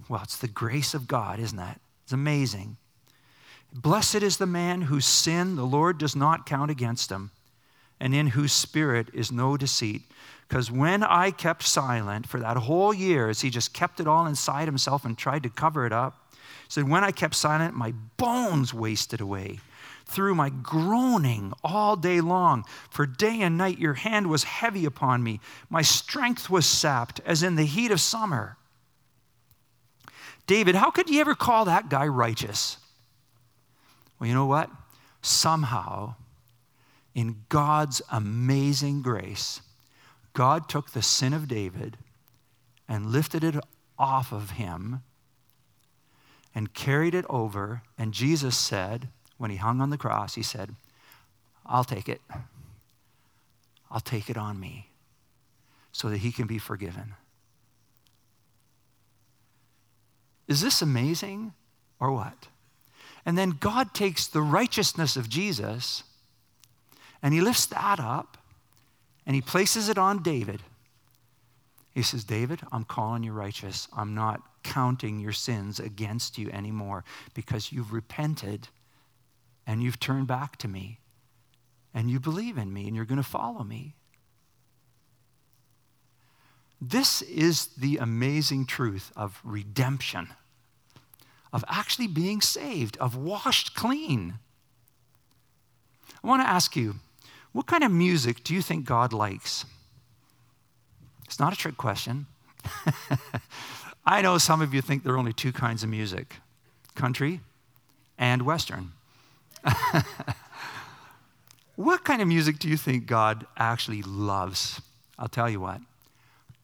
Well, 0.08 0.22
it's 0.24 0.36
the 0.36 0.48
grace 0.48 0.92
of 0.92 1.06
God, 1.06 1.38
isn't 1.38 1.58
it? 1.58 1.78
It's 2.02 2.12
amazing. 2.12 2.76
Blessed 3.72 4.16
is 4.16 4.38
the 4.38 4.46
man 4.46 4.82
whose 4.82 5.06
sin 5.06 5.54
the 5.54 5.64
Lord 5.64 5.98
does 5.98 6.16
not 6.16 6.44
count 6.44 6.72
against 6.72 7.10
him, 7.10 7.30
and 8.00 8.12
in 8.12 8.28
whose 8.28 8.52
spirit 8.52 9.08
is 9.14 9.30
no 9.30 9.56
deceit. 9.56 10.02
Because 10.48 10.68
when 10.68 11.04
I 11.04 11.30
kept 11.30 11.62
silent 11.62 12.26
for 12.26 12.40
that 12.40 12.56
whole 12.56 12.92
year, 12.92 13.28
as 13.28 13.42
he 13.42 13.50
just 13.50 13.72
kept 13.72 14.00
it 14.00 14.08
all 14.08 14.26
inside 14.26 14.66
himself 14.66 15.04
and 15.04 15.16
tried 15.16 15.44
to 15.44 15.48
cover 15.48 15.86
it 15.86 15.92
up, 15.92 16.34
said, 16.66 16.88
When 16.88 17.04
I 17.04 17.12
kept 17.12 17.36
silent, 17.36 17.76
my 17.76 17.92
bones 18.16 18.74
wasted 18.74 19.20
away 19.20 19.60
through 20.10 20.34
my 20.34 20.50
groaning 20.50 21.52
all 21.62 21.96
day 21.96 22.20
long. 22.20 22.64
For 22.90 23.06
day 23.06 23.40
and 23.40 23.56
night 23.56 23.78
your 23.78 23.94
hand 23.94 24.28
was 24.28 24.44
heavy 24.44 24.84
upon 24.84 25.22
me. 25.22 25.40
My 25.68 25.82
strength 25.82 26.50
was 26.50 26.66
sapped 26.66 27.20
as 27.24 27.42
in 27.42 27.56
the 27.56 27.64
heat 27.64 27.90
of 27.90 28.00
summer. 28.00 28.56
David, 30.46 30.74
how 30.74 30.90
could 30.90 31.08
you 31.08 31.20
ever 31.20 31.34
call 31.34 31.64
that 31.64 31.88
guy 31.88 32.06
righteous? 32.06 32.76
Well, 34.18 34.28
you 34.28 34.34
know 34.34 34.46
what? 34.46 34.70
Somehow, 35.22 36.16
in 37.14 37.44
God's 37.48 38.02
amazing 38.10 39.02
grace, 39.02 39.60
God 40.32 40.68
took 40.68 40.90
the 40.90 41.02
sin 41.02 41.32
of 41.32 41.48
David 41.48 41.96
and 42.88 43.06
lifted 43.06 43.44
it 43.44 43.56
off 43.98 44.32
of 44.32 44.52
him 44.52 45.02
and 46.54 46.74
carried 46.74 47.14
it 47.14 47.24
over. 47.28 47.82
And 47.96 48.12
Jesus 48.12 48.56
said, 48.56 49.08
when 49.40 49.50
he 49.50 49.56
hung 49.56 49.80
on 49.80 49.88
the 49.88 49.96
cross, 49.96 50.34
he 50.34 50.42
said, 50.42 50.74
I'll 51.64 51.82
take 51.82 52.10
it. 52.10 52.20
I'll 53.90 53.98
take 53.98 54.28
it 54.28 54.36
on 54.36 54.60
me 54.60 54.90
so 55.92 56.10
that 56.10 56.18
he 56.18 56.30
can 56.30 56.46
be 56.46 56.58
forgiven. 56.58 57.14
Is 60.46 60.60
this 60.60 60.82
amazing 60.82 61.54
or 61.98 62.12
what? 62.12 62.48
And 63.24 63.38
then 63.38 63.56
God 63.58 63.94
takes 63.94 64.26
the 64.26 64.42
righteousness 64.42 65.16
of 65.16 65.30
Jesus 65.30 66.02
and 67.22 67.32
he 67.32 67.40
lifts 67.40 67.64
that 67.64 67.98
up 67.98 68.36
and 69.24 69.34
he 69.34 69.40
places 69.40 69.88
it 69.88 69.96
on 69.96 70.22
David. 70.22 70.60
He 71.94 72.02
says, 72.02 72.24
David, 72.24 72.60
I'm 72.70 72.84
calling 72.84 73.22
you 73.22 73.32
righteous. 73.32 73.88
I'm 73.96 74.14
not 74.14 74.42
counting 74.64 75.18
your 75.18 75.32
sins 75.32 75.80
against 75.80 76.36
you 76.36 76.50
anymore 76.50 77.04
because 77.32 77.72
you've 77.72 77.94
repented 77.94 78.68
and 79.66 79.82
you've 79.82 80.00
turned 80.00 80.26
back 80.26 80.56
to 80.58 80.68
me 80.68 80.98
and 81.92 82.10
you 82.10 82.20
believe 82.20 82.56
in 82.56 82.72
me 82.72 82.86
and 82.86 82.96
you're 82.96 83.04
going 83.04 83.22
to 83.22 83.22
follow 83.22 83.62
me. 83.62 83.94
This 86.80 87.22
is 87.22 87.66
the 87.68 87.98
amazing 87.98 88.66
truth 88.66 89.12
of 89.14 89.40
redemption 89.44 90.28
of 91.52 91.64
actually 91.68 92.06
being 92.06 92.40
saved, 92.40 92.96
of 92.98 93.16
washed 93.16 93.74
clean. 93.74 94.38
I 96.22 96.26
want 96.26 96.42
to 96.42 96.48
ask 96.48 96.76
you, 96.76 96.96
what 97.52 97.66
kind 97.66 97.82
of 97.82 97.90
music 97.90 98.44
do 98.44 98.54
you 98.54 98.62
think 98.62 98.84
God 98.84 99.12
likes? 99.12 99.64
It's 101.24 101.40
not 101.40 101.52
a 101.52 101.56
trick 101.56 101.76
question. 101.76 102.26
I 104.06 104.22
know 104.22 104.38
some 104.38 104.60
of 104.60 104.72
you 104.72 104.80
think 104.80 105.02
there 105.02 105.14
are 105.14 105.18
only 105.18 105.32
two 105.32 105.52
kinds 105.52 105.82
of 105.82 105.88
music 105.88 106.36
country 106.94 107.40
and 108.18 108.42
Western. 108.42 108.92
what 111.76 112.04
kind 112.04 112.22
of 112.22 112.28
music 112.28 112.58
do 112.58 112.68
you 112.68 112.76
think 112.76 113.06
God 113.06 113.46
actually 113.56 114.02
loves? 114.02 114.80
I'll 115.18 115.28
tell 115.28 115.48
you 115.48 115.60
what. 115.60 115.80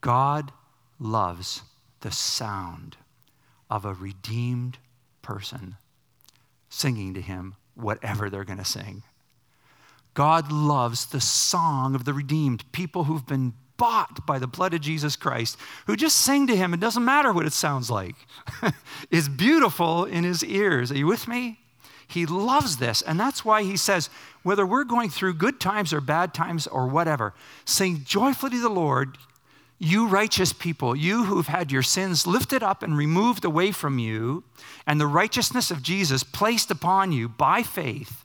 God 0.01 0.53
loves 0.99 1.63
the 2.01 2.11
sound 2.11 2.97
of 3.71 3.85
a 3.85 3.95
redeemed 3.95 4.79
person 5.23 5.77
singing 6.69 7.15
to 7.15 7.21
him 7.21 7.57
whatever 7.75 8.31
they're 8.31 8.45
going 8.45 8.59
to 8.59 8.65
sing. 8.65 9.03
God 10.15 10.51
loves 10.51 11.07
the 11.07 11.21
song 11.21 11.95
of 11.95 12.05
the 12.05 12.15
redeemed, 12.15 12.71
people 12.73 13.05
who've 13.05 13.27
been 13.27 13.53
bought 13.77 14.27
by 14.27 14.39
the 14.39 14.47
blood 14.47 14.73
of 14.73 14.81
Jesus 14.81 15.17
Christ, 15.17 15.59
who 15.87 15.97
just 15.97 16.17
sing 16.17 16.47
to 16.47 16.57
him. 16.57 16.73
It 16.73 16.81
doesn't 16.81 17.05
matter 17.05 17.33
what 17.33 17.45
it 17.45 17.53
sounds 17.53 17.91
like. 17.91 18.17
it's 19.11 19.29
beautiful 19.29 20.05
in 20.05 20.25
his 20.25 20.43
ears. 20.43 20.91
Are 20.91 20.97
you 20.97 21.07
with 21.07 21.29
me? 21.29 21.59
He 22.07 22.27
loves 22.27 22.77
this. 22.77 23.03
And 23.03 23.19
that's 23.19 23.45
why 23.45 23.63
he 23.63 23.77
says, 23.77 24.09
whether 24.43 24.65
we're 24.65 24.85
going 24.85 25.11
through 25.11 25.35
good 25.35 25.59
times 25.59 25.93
or 25.93 26.01
bad 26.01 26.33
times 26.33 26.67
or 26.67 26.87
whatever, 26.87 27.35
sing 27.65 28.03
joyfully 28.05 28.53
to 28.53 28.61
the 28.61 28.69
Lord, 28.69 29.19
you 29.79 30.07
righteous 30.07 30.53
people, 30.53 30.97
you 30.97 31.25
who've 31.25 31.49
had 31.49 31.71
your 31.71 31.83
sins 31.83 32.27
lifted 32.27 32.63
up 32.63 32.83
and 32.83 32.97
removed 32.97 33.45
away 33.45 33.73
from 33.73 33.99
you, 33.99 34.45
and 34.87 35.01
the 35.01 35.07
righteousness 35.07 35.71
of 35.71 35.83
Jesus 35.83 36.23
placed 36.23 36.71
upon 36.71 37.13
you 37.13 37.29
by 37.29 37.63
faith, 37.63 38.25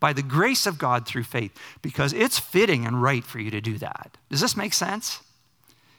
by 0.00 0.12
the 0.12 0.22
grace 0.22 0.66
of 0.66 0.78
God 0.78 1.06
through 1.06 1.24
faith, 1.24 1.56
because 1.82 2.12
it's 2.12 2.38
fitting 2.38 2.84
and 2.84 3.02
right 3.02 3.24
for 3.24 3.38
you 3.38 3.50
to 3.50 3.60
do 3.60 3.78
that. 3.78 4.16
Does 4.30 4.40
this 4.40 4.56
make 4.56 4.72
sense? 4.72 5.20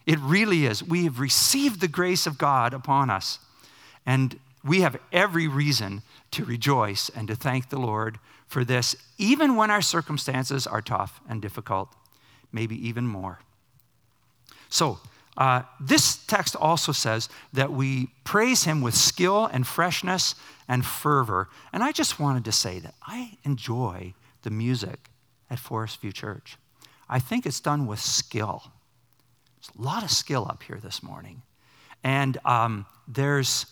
It 0.05 0.19
really 0.19 0.65
is. 0.65 0.83
We 0.83 1.03
have 1.05 1.19
received 1.19 1.79
the 1.79 1.87
grace 1.87 2.25
of 2.25 2.37
God 2.37 2.73
upon 2.73 3.09
us, 3.09 3.39
and 4.05 4.37
we 4.63 4.81
have 4.81 4.97
every 5.11 5.47
reason 5.47 6.01
to 6.31 6.45
rejoice 6.45 7.09
and 7.09 7.27
to 7.27 7.35
thank 7.35 7.69
the 7.69 7.79
Lord 7.79 8.19
for 8.47 8.65
this, 8.65 8.95
even 9.17 9.55
when 9.55 9.71
our 9.71 9.81
circumstances 9.81 10.67
are 10.67 10.81
tough 10.81 11.21
and 11.29 11.41
difficult, 11.41 11.95
maybe 12.51 12.75
even 12.87 13.07
more. 13.07 13.39
So, 14.69 14.99
uh, 15.37 15.61
this 15.79 16.17
text 16.25 16.55
also 16.55 16.91
says 16.91 17.29
that 17.53 17.71
we 17.71 18.09
praise 18.25 18.65
him 18.65 18.81
with 18.81 18.93
skill 18.93 19.45
and 19.45 19.65
freshness 19.65 20.35
and 20.67 20.85
fervor. 20.85 21.47
And 21.71 21.81
I 21.81 21.93
just 21.93 22.19
wanted 22.19 22.43
to 22.45 22.51
say 22.51 22.79
that 22.79 22.93
I 23.01 23.37
enjoy 23.45 24.13
the 24.41 24.49
music 24.49 25.09
at 25.49 25.57
Forest 25.57 26.01
View 26.01 26.11
Church. 26.11 26.57
I 27.07 27.19
think 27.19 27.45
it's 27.45 27.61
done 27.61 27.87
with 27.87 27.99
skill. 27.99 28.63
There's 29.57 29.77
a 29.77 29.81
lot 29.81 30.03
of 30.03 30.11
skill 30.11 30.45
up 30.49 30.61
here 30.63 30.79
this 30.81 31.01
morning. 31.01 31.41
And 32.03 32.37
um, 32.43 32.85
there's 33.07 33.65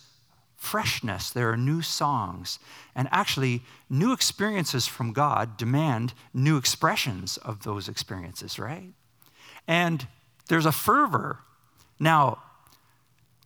freshness, 0.57 1.29
there 1.29 1.49
are 1.51 1.57
new 1.57 1.81
songs. 1.81 2.59
And 2.95 3.07
actually, 3.11 3.61
new 3.89 4.11
experiences 4.11 4.87
from 4.87 5.13
God 5.13 5.55
demand 5.55 6.13
new 6.33 6.57
expressions 6.57 7.37
of 7.37 7.63
those 7.63 7.87
experiences, 7.87 8.59
right? 8.59 8.91
And 9.67 10.07
there's 10.49 10.65
a 10.65 10.71
fervor. 10.71 11.39
Now, 11.99 12.41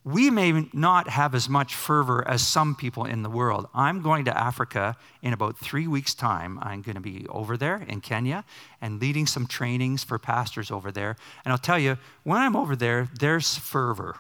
we 0.03 0.32
may 0.32 0.68
not 0.74 1.10
have 1.10 1.36
as 1.36 1.48
much 1.48 1.75
fervor 1.75 2.27
as 2.27 2.46
some 2.48 2.74
people 2.74 3.06
in 3.06 3.22
the 3.22 3.30
world. 3.30 3.68
I'm 3.74 4.01
going 4.01 4.25
to 4.25 4.36
Africa 4.36 4.96
in 5.22 5.32
about 5.32 5.60
three 5.60 5.86
weeks' 5.86 6.15
time. 6.15 6.58
I'm 6.60 6.82
going 6.82 6.96
to 6.96 7.01
be 7.01 7.27
over 7.30 7.56
there 7.56 7.86
in 7.88 8.01
Kenya 8.01 8.44
and 8.82 9.00
leading 9.00 9.27
some 9.27 9.46
trainings 9.46 10.03
for 10.03 10.18
pastors 10.18 10.72
over 10.72 10.91
there. 10.91 11.18
And 11.46 11.51
I'll 11.51 11.60
tell 11.60 11.77
you, 11.77 12.00
when 12.24 12.39
I'm 12.39 12.56
over 12.56 12.75
there, 12.75 13.10
there's 13.20 13.58
fervor 13.58 14.18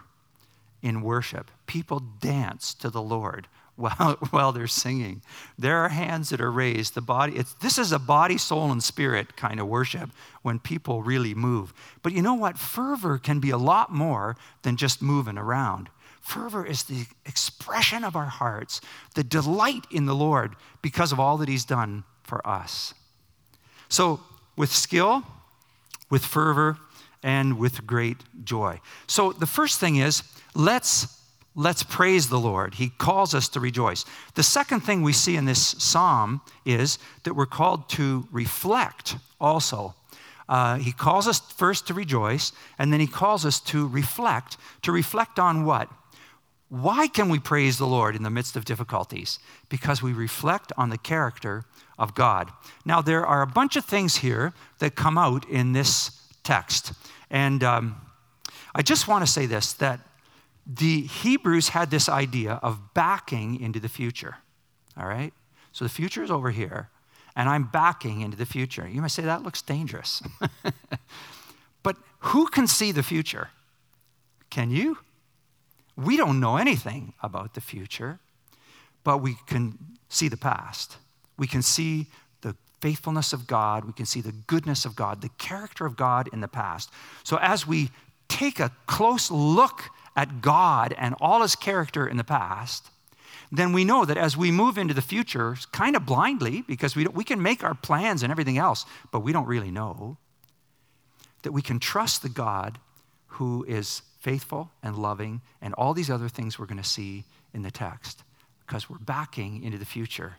in 0.81 1.01
worship. 1.01 1.51
People 1.67 1.99
dance 1.99 2.73
to 2.75 2.89
the 2.89 3.01
Lord 3.01 3.47
while, 3.75 4.17
while 4.29 4.51
they're 4.51 4.67
singing. 4.67 5.21
There 5.57 5.77
are 5.77 5.89
hands 5.89 6.29
that 6.29 6.41
are 6.41 6.51
raised. 6.51 6.93
The 6.93 7.01
body, 7.01 7.35
it's, 7.35 7.53
this 7.55 7.77
is 7.77 7.91
a 7.91 7.99
body, 7.99 8.37
soul, 8.37 8.71
and 8.71 8.83
spirit 8.83 9.35
kind 9.35 9.59
of 9.59 9.67
worship 9.67 10.09
when 10.41 10.59
people 10.59 11.01
really 11.01 11.33
move. 11.33 11.73
But 12.03 12.13
you 12.13 12.21
know 12.21 12.35
what? 12.35 12.57
Fervor 12.57 13.17
can 13.17 13.39
be 13.39 13.49
a 13.49 13.57
lot 13.57 13.91
more 13.91 14.35
than 14.63 14.77
just 14.77 15.01
moving 15.01 15.37
around. 15.37 15.89
Fervor 16.21 16.65
is 16.65 16.83
the 16.83 17.05
expression 17.25 18.03
of 18.03 18.15
our 18.15 18.27
hearts, 18.27 18.79
the 19.15 19.23
delight 19.23 19.85
in 19.91 20.05
the 20.05 20.13
Lord 20.13 20.55
because 20.81 21.11
of 21.11 21.19
all 21.19 21.37
that 21.37 21.49
He's 21.49 21.65
done 21.65 22.03
for 22.23 22.45
us. 22.47 22.93
So, 23.89 24.21
with 24.55 24.71
skill, 24.71 25.23
with 26.09 26.23
fervor, 26.23 26.77
and 27.23 27.57
with 27.57 27.85
great 27.87 28.17
joy. 28.43 28.79
So, 29.07 29.31
the 29.31 29.47
first 29.47 29.79
thing 29.79 29.95
is 29.95 30.23
let's 30.55 31.17
let's 31.53 31.83
praise 31.83 32.29
the 32.29 32.39
Lord. 32.39 32.75
He 32.75 32.89
calls 32.89 33.35
us 33.35 33.49
to 33.49 33.59
rejoice. 33.59 34.05
The 34.35 34.43
second 34.43 34.81
thing 34.81 35.01
we 35.01 35.13
see 35.13 35.35
in 35.35 35.45
this 35.45 35.75
psalm 35.79 36.41
is 36.65 36.97
that 37.23 37.35
we're 37.35 37.45
called 37.45 37.89
to 37.89 38.27
reflect 38.31 39.17
also. 39.39 39.95
Uh, 40.47 40.77
he 40.77 40.91
calls 40.91 41.27
us 41.27 41.39
first 41.39 41.87
to 41.87 41.93
rejoice, 41.93 42.51
and 42.77 42.91
then 42.91 42.99
he 42.99 43.07
calls 43.07 43.45
us 43.45 43.59
to 43.59 43.87
reflect. 43.87 44.57
To 44.83 44.91
reflect 44.91 45.39
on 45.39 45.65
what? 45.65 45.89
Why 46.67 47.07
can 47.07 47.27
we 47.27 47.39
praise 47.39 47.77
the 47.77 47.85
Lord 47.85 48.15
in 48.15 48.23
the 48.23 48.29
midst 48.29 48.55
of 48.55 48.63
difficulties? 48.63 49.39
Because 49.67 50.01
we 50.01 50.13
reflect 50.13 50.71
on 50.77 50.89
the 50.89 50.97
character 50.97 51.65
of 51.99 52.15
God. 52.15 52.49
Now, 52.85 53.01
there 53.01 53.25
are 53.25 53.41
a 53.41 53.47
bunch 53.47 53.75
of 53.75 53.85
things 53.85 54.17
here 54.17 54.53
that 54.79 54.95
come 54.95 55.17
out 55.17 55.47
in 55.49 55.73
this 55.73 56.11
text. 56.43 56.93
And 57.29 57.63
um, 57.63 57.95
I 58.73 58.81
just 58.81 59.07
want 59.07 59.25
to 59.25 59.31
say 59.31 59.45
this 59.45 59.73
that 59.73 59.99
the 60.77 61.01
Hebrews 61.01 61.69
had 61.69 61.91
this 61.91 62.07
idea 62.07 62.59
of 62.63 62.93
backing 62.93 63.59
into 63.59 63.79
the 63.79 63.89
future. 63.89 64.37
All 64.97 65.07
right? 65.07 65.33
So 65.71 65.85
the 65.85 65.89
future 65.89 66.23
is 66.23 66.31
over 66.31 66.51
here, 66.51 66.89
and 67.35 67.49
I'm 67.49 67.63
backing 67.63 68.21
into 68.21 68.37
the 68.37 68.45
future. 68.45 68.87
You 68.87 69.01
might 69.01 69.11
say 69.11 69.23
that 69.23 69.43
looks 69.43 69.61
dangerous. 69.61 70.21
but 71.83 71.97
who 72.19 72.47
can 72.47 72.67
see 72.67 72.91
the 72.91 73.03
future? 73.03 73.49
Can 74.49 74.69
you? 74.69 74.97
We 75.97 76.17
don't 76.17 76.39
know 76.39 76.57
anything 76.57 77.13
about 77.21 77.53
the 77.53 77.61
future, 77.61 78.19
but 79.03 79.21
we 79.21 79.35
can 79.47 79.77
see 80.09 80.27
the 80.27 80.37
past. 80.37 80.97
We 81.37 81.47
can 81.47 81.61
see 81.61 82.07
the 82.41 82.55
faithfulness 82.81 83.33
of 83.33 83.47
God. 83.47 83.85
We 83.85 83.93
can 83.93 84.05
see 84.05 84.21
the 84.21 84.33
goodness 84.47 84.85
of 84.85 84.95
God, 84.95 85.21
the 85.21 85.29
character 85.37 85.85
of 85.85 85.97
God 85.97 86.29
in 86.31 86.41
the 86.41 86.47
past. 86.47 86.91
So 87.23 87.37
as 87.41 87.65
we 87.65 87.89
take 88.27 88.59
a 88.59 88.71
close 88.87 89.29
look 89.31 89.89
at 90.15 90.41
God 90.41 90.93
and 90.97 91.15
all 91.21 91.41
his 91.41 91.55
character 91.55 92.07
in 92.07 92.17
the 92.17 92.23
past, 92.23 92.89
then 93.51 93.73
we 93.73 93.83
know 93.83 94.05
that 94.05 94.17
as 94.17 94.37
we 94.37 94.51
move 94.51 94.77
into 94.77 94.93
the 94.93 95.01
future, 95.01 95.57
kind 95.71 95.95
of 95.95 96.05
blindly, 96.05 96.63
because 96.67 96.95
we, 96.95 97.05
we 97.07 97.23
can 97.23 97.41
make 97.41 97.63
our 97.63 97.75
plans 97.75 98.23
and 98.23 98.31
everything 98.31 98.57
else, 98.57 98.85
but 99.11 99.21
we 99.21 99.33
don't 99.33 99.47
really 99.47 99.71
know, 99.71 100.17
that 101.43 101.51
we 101.51 101.61
can 101.61 101.79
trust 101.79 102.21
the 102.21 102.29
God 102.29 102.77
who 103.27 103.65
is 103.67 104.03
faithful 104.19 104.69
and 104.83 104.95
loving 104.95 105.41
and 105.61 105.73
all 105.73 105.93
these 105.93 106.09
other 106.09 106.29
things 106.29 106.57
we're 106.57 106.65
going 106.65 106.77
to 106.77 106.83
see 106.83 107.23
in 107.53 107.63
the 107.63 107.71
text, 107.71 108.23
because 108.65 108.89
we're 108.89 108.97
backing 108.99 109.63
into 109.63 109.77
the 109.77 109.85
future, 109.85 110.37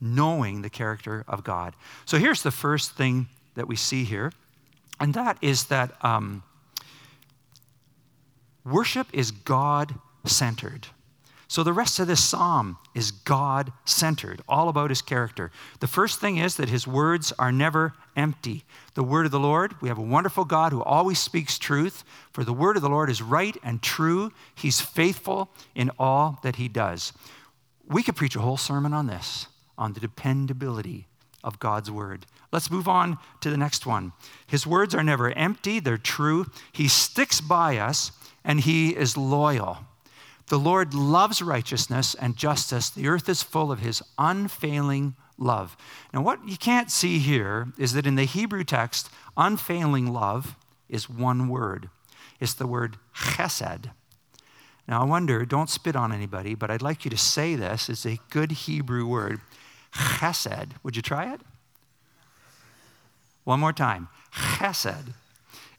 knowing 0.00 0.62
the 0.62 0.70
character 0.70 1.24
of 1.28 1.44
God. 1.44 1.74
So 2.06 2.18
here's 2.18 2.42
the 2.42 2.50
first 2.50 2.96
thing 2.96 3.28
that 3.54 3.68
we 3.68 3.76
see 3.76 4.02
here, 4.02 4.32
and 4.98 5.14
that 5.14 5.36
is 5.40 5.66
that 5.66 5.92
um, 6.04 6.42
worship 8.64 9.08
is 9.12 9.30
God 9.30 9.94
centered. 10.24 10.88
So 11.52 11.62
the 11.62 11.74
rest 11.74 12.00
of 12.00 12.06
this 12.06 12.24
psalm 12.24 12.78
is 12.94 13.10
God 13.10 13.74
centered, 13.84 14.40
all 14.48 14.70
about 14.70 14.88
his 14.88 15.02
character. 15.02 15.50
The 15.80 15.86
first 15.86 16.18
thing 16.18 16.38
is 16.38 16.56
that 16.56 16.70
his 16.70 16.86
words 16.86 17.30
are 17.38 17.52
never 17.52 17.92
empty. 18.16 18.64
The 18.94 19.02
word 19.02 19.26
of 19.26 19.32
the 19.32 19.38
Lord, 19.38 19.74
we 19.82 19.88
have 19.88 19.98
a 19.98 20.02
wonderful 20.02 20.46
God 20.46 20.72
who 20.72 20.82
always 20.82 21.18
speaks 21.18 21.58
truth, 21.58 22.04
for 22.32 22.42
the 22.42 22.54
word 22.54 22.76
of 22.76 22.82
the 22.82 22.88
Lord 22.88 23.10
is 23.10 23.20
right 23.20 23.54
and 23.62 23.82
true. 23.82 24.32
He's 24.54 24.80
faithful 24.80 25.50
in 25.74 25.90
all 25.98 26.38
that 26.42 26.56
he 26.56 26.68
does. 26.68 27.12
We 27.86 28.02
could 28.02 28.16
preach 28.16 28.34
a 28.34 28.40
whole 28.40 28.56
sermon 28.56 28.94
on 28.94 29.06
this, 29.06 29.46
on 29.76 29.92
the 29.92 30.00
dependability 30.00 31.06
of 31.44 31.58
God's 31.58 31.90
word. 31.90 32.24
Let's 32.50 32.70
move 32.70 32.88
on 32.88 33.18
to 33.42 33.50
the 33.50 33.58
next 33.58 33.84
one. 33.84 34.12
His 34.46 34.66
words 34.66 34.94
are 34.94 35.04
never 35.04 35.30
empty, 35.32 35.80
they're 35.80 35.98
true. 35.98 36.46
He 36.72 36.88
sticks 36.88 37.42
by 37.42 37.76
us, 37.76 38.12
and 38.44 38.60
he 38.60 38.90
is 38.90 39.16
loyal. 39.16 39.78
The 40.48 40.58
Lord 40.58 40.92
loves 40.92 41.40
righteousness 41.40 42.14
and 42.14 42.36
justice. 42.36 42.90
The 42.90 43.08
earth 43.08 43.28
is 43.28 43.42
full 43.42 43.72
of 43.72 43.78
his 43.78 44.02
unfailing 44.18 45.14
love. 45.38 45.76
Now, 46.12 46.22
what 46.22 46.46
you 46.46 46.56
can't 46.56 46.90
see 46.90 47.18
here 47.18 47.72
is 47.78 47.92
that 47.94 48.06
in 48.06 48.16
the 48.16 48.24
Hebrew 48.24 48.64
text, 48.64 49.08
unfailing 49.36 50.12
love 50.12 50.56
is 50.88 51.08
one 51.08 51.48
word. 51.48 51.88
It's 52.40 52.54
the 52.54 52.66
word 52.66 52.96
chesed. 53.16 53.90
Now, 54.88 55.02
I 55.02 55.04
wonder, 55.04 55.44
don't 55.44 55.70
spit 55.70 55.96
on 55.96 56.12
anybody, 56.12 56.54
but 56.54 56.70
I'd 56.70 56.82
like 56.82 57.04
you 57.04 57.10
to 57.10 57.16
say 57.16 57.54
this. 57.54 57.88
It's 57.88 58.04
a 58.04 58.18
good 58.30 58.52
Hebrew 58.52 59.06
word. 59.06 59.40
Chesed. 59.94 60.72
Would 60.82 60.96
you 60.96 61.02
try 61.02 61.32
it? 61.32 61.40
One 63.44 63.60
more 63.60 63.72
time. 63.72 64.08
Chesed. 64.34 65.14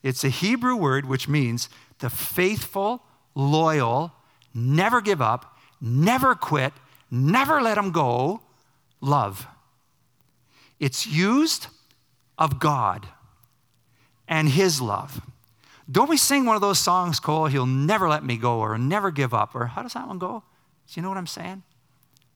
It's 0.01 0.23
a 0.23 0.29
Hebrew 0.29 0.75
word 0.75 1.05
which 1.05 1.27
means 1.27 1.69
the 2.03 2.09
faithful, 2.09 3.01
loyal, 3.33 4.11
never 4.53 4.99
give 4.99 5.21
up, 5.21 5.57
never 5.79 6.35
quit, 6.35 6.73
never 7.09 7.61
let 7.61 7.75
them 7.75 7.91
go 7.91 8.41
love. 8.99 9.47
It's 10.81 11.07
used 11.07 11.67
of 12.37 12.59
God 12.59 13.07
and 14.27 14.49
His 14.49 14.81
love. 14.81 15.21
Don't 15.89 16.09
we 16.09 16.17
sing 16.17 16.45
one 16.45 16.55
of 16.55 16.61
those 16.61 16.77
songs, 16.79 17.21
Cole, 17.21 17.45
He'll 17.45 17.65
never 17.65 18.09
let 18.09 18.25
me 18.25 18.35
go 18.35 18.59
or 18.59 18.77
never 18.77 19.09
give 19.09 19.33
up? 19.33 19.55
Or 19.55 19.67
how 19.67 19.81
does 19.81 19.93
that 19.93 20.05
one 20.05 20.19
go? 20.19 20.43
Do 20.87 20.99
you 20.99 21.01
know 21.01 21.09
what 21.09 21.17
I'm 21.17 21.25
saying? 21.25 21.63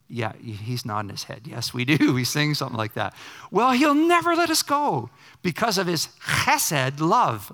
Yeah, 0.10 0.32
he's 0.42 0.86
nodding 0.86 1.10
his 1.10 1.26
head. 1.26 1.42
Yes, 1.44 1.74
we 1.74 1.84
do. 1.84 2.14
We 2.18 2.24
sing 2.24 2.54
something 2.54 2.78
like 2.78 2.94
that. 2.94 3.14
Well, 3.52 3.72
he'll 3.72 3.94
never 3.94 4.34
let 4.34 4.50
us 4.50 4.64
go 4.64 5.10
because 5.42 5.78
of 5.78 5.88
his 5.88 6.08
chesed 6.22 7.02
love. 7.02 7.52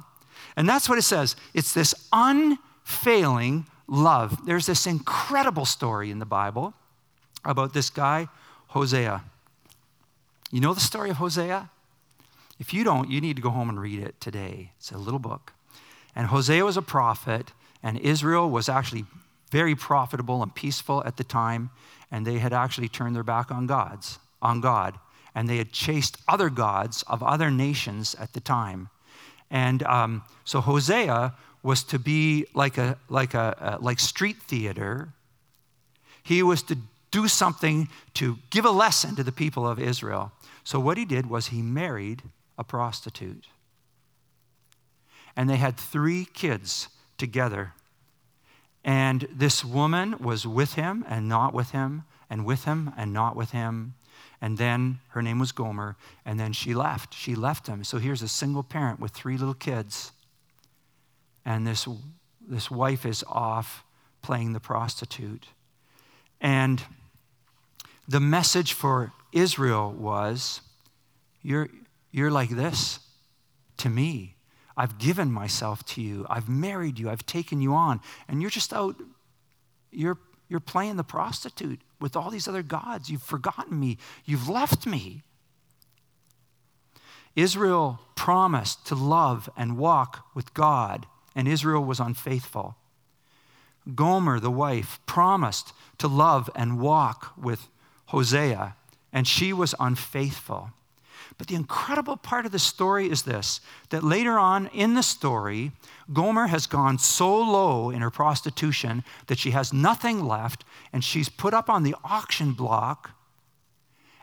And 0.55 0.67
that's 0.67 0.87
what 0.87 0.97
it 0.97 1.03
says. 1.03 1.35
It's 1.53 1.73
this 1.73 1.95
unfailing 2.11 3.65
love. 3.87 4.45
There's 4.45 4.65
this 4.65 4.85
incredible 4.85 5.65
story 5.65 6.11
in 6.11 6.19
the 6.19 6.25
Bible 6.25 6.73
about 7.43 7.73
this 7.73 7.89
guy, 7.89 8.27
Hosea. 8.67 9.23
You 10.51 10.59
know 10.61 10.73
the 10.73 10.79
story 10.79 11.09
of 11.09 11.17
Hosea? 11.17 11.69
If 12.59 12.73
you 12.73 12.83
don't, 12.83 13.09
you 13.09 13.19
need 13.19 13.35
to 13.35 13.41
go 13.41 13.49
home 13.49 13.69
and 13.69 13.81
read 13.81 13.99
it 13.99 14.21
today. 14.21 14.71
It's 14.77 14.91
a 14.91 14.97
little 14.97 15.19
book. 15.19 15.53
And 16.15 16.27
Hosea 16.27 16.63
was 16.63 16.77
a 16.77 16.81
prophet, 16.81 17.51
and 17.81 17.97
Israel 17.97 18.49
was 18.49 18.69
actually 18.69 19.05
very 19.51 19.75
profitable 19.75 20.41
and 20.43 20.53
peaceful 20.53 21.03
at 21.05 21.17
the 21.17 21.23
time, 21.23 21.71
and 22.11 22.25
they 22.25 22.39
had 22.39 22.53
actually 22.53 22.87
turned 22.87 23.15
their 23.15 23.23
back 23.23 23.51
on 23.51 23.65
God's, 23.65 24.19
on 24.41 24.61
God, 24.61 24.99
and 25.35 25.49
they 25.49 25.57
had 25.57 25.71
chased 25.71 26.17
other 26.27 26.49
gods 26.49 27.03
of 27.07 27.23
other 27.23 27.49
nations 27.49 28.15
at 28.19 28.33
the 28.33 28.39
time. 28.39 28.89
And 29.53 29.83
um, 29.83 30.23
so 30.45 30.61
Hosea 30.61 31.35
was 31.61 31.83
to 31.83 31.99
be 31.99 32.47
like 32.55 32.79
a 32.79 32.97
like 33.07 33.35
a, 33.35 33.77
like 33.79 33.99
street 33.99 34.37
theater. 34.41 35.09
He 36.23 36.41
was 36.41 36.63
to 36.63 36.77
do 37.11 37.27
something 37.27 37.87
to 38.15 38.39
give 38.49 38.65
a 38.65 38.71
lesson 38.71 39.15
to 39.15 39.23
the 39.23 39.31
people 39.31 39.67
of 39.67 39.79
Israel. 39.79 40.31
So 40.63 40.79
what 40.79 40.97
he 40.97 41.05
did 41.05 41.29
was 41.29 41.47
he 41.47 41.61
married 41.61 42.23
a 42.57 42.63
prostitute. 42.63 43.45
And 45.35 45.47
they 45.47 45.57
had 45.57 45.77
three 45.77 46.25
kids 46.25 46.89
together. 47.17 47.73
And 48.83 49.27
this 49.31 49.63
woman 49.63 50.15
was 50.19 50.47
with 50.47 50.73
him 50.73 51.05
and 51.07 51.29
not 51.29 51.53
with 51.53 51.71
him, 51.71 52.03
and 52.29 52.43
with 52.43 52.65
him 52.65 52.91
and 52.97 53.13
not 53.13 53.35
with 53.35 53.51
him. 53.51 53.93
And 54.43 54.57
then 54.57 54.99
her 55.09 55.21
name 55.21 55.39
was 55.39 55.53
Gomer, 55.53 55.95
and 56.25 56.37
then 56.37 56.51
she 56.51 56.73
left. 56.73 57.13
She 57.13 57.33
left 57.33 57.67
him. 57.67 57.85
So 57.85 57.97
here's 57.97 58.21
a 58.21 58.27
single 58.27 58.61
parent 58.61 58.99
with 58.99 59.11
three 59.11 59.37
little 59.37 59.53
kids 59.53 60.11
and 61.45 61.67
this, 61.67 61.87
this 62.47 62.71
wife 62.71 63.05
is 63.05 63.23
off 63.27 63.83
playing 64.21 64.53
the 64.53 64.59
prostitute. 64.59 65.47
And 66.39 66.81
the 68.07 68.19
message 68.19 68.73
for 68.73 69.11
Israel 69.31 69.91
was 69.91 70.61
you're, 71.41 71.69
you're 72.11 72.31
like 72.31 72.49
this 72.49 72.99
to 73.77 73.89
me. 73.89 74.35
I've 74.75 74.97
given 74.97 75.31
myself 75.31 75.85
to 75.85 76.01
you. 76.01 76.25
I've 76.29 76.49
married 76.49 76.97
you. 76.97 77.09
I've 77.09 77.25
taken 77.25 77.61
you 77.61 77.73
on. 77.73 77.99
And 78.27 78.41
you're 78.41 78.49
just 78.49 78.73
out, 78.73 78.95
you're, 79.91 80.17
you're 80.49 80.59
playing 80.59 80.97
the 80.97 81.03
prostitute 81.03 81.81
with 81.99 82.15
all 82.15 82.29
these 82.29 82.47
other 82.47 82.63
gods. 82.63 83.09
You've 83.09 83.23
forgotten 83.23 83.79
me. 83.79 83.97
You've 84.25 84.49
left 84.49 84.85
me. 84.85 85.23
Israel 87.35 87.99
promised 88.15 88.85
to 88.87 88.95
love 88.95 89.49
and 89.57 89.77
walk 89.77 90.25
with 90.35 90.53
God 90.53 91.07
and 91.35 91.47
Israel 91.47 91.83
was 91.83 91.99
unfaithful. 91.99 92.75
Gomer, 93.95 94.39
the 94.39 94.51
wife, 94.51 94.99
promised 95.05 95.73
to 95.97 96.07
love 96.07 96.49
and 96.55 96.79
walk 96.79 97.33
with 97.37 97.67
Hosea, 98.07 98.75
and 99.11 99.27
she 99.27 99.51
was 99.51 99.75
unfaithful. 99.79 100.71
But 101.37 101.47
the 101.47 101.55
incredible 101.55 102.17
part 102.17 102.45
of 102.45 102.51
the 102.51 102.59
story 102.59 103.09
is 103.09 103.23
this 103.23 103.59
that 103.89 104.03
later 104.03 104.37
on 104.37 104.67
in 104.67 104.93
the 104.93 105.03
story, 105.03 105.71
Gomer 106.11 106.47
has 106.47 106.67
gone 106.67 106.99
so 106.99 107.35
low 107.35 107.89
in 107.89 108.01
her 108.01 108.11
prostitution 108.11 109.03
that 109.27 109.39
she 109.39 109.51
has 109.51 109.73
nothing 109.73 110.25
left, 110.25 110.63
and 110.91 111.03
she's 111.03 111.29
put 111.29 111.53
up 111.53 111.69
on 111.69 111.83
the 111.83 111.95
auction 112.03 112.53
block 112.53 113.11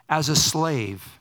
as 0.08 0.28
a 0.28 0.36
slave. 0.36 1.18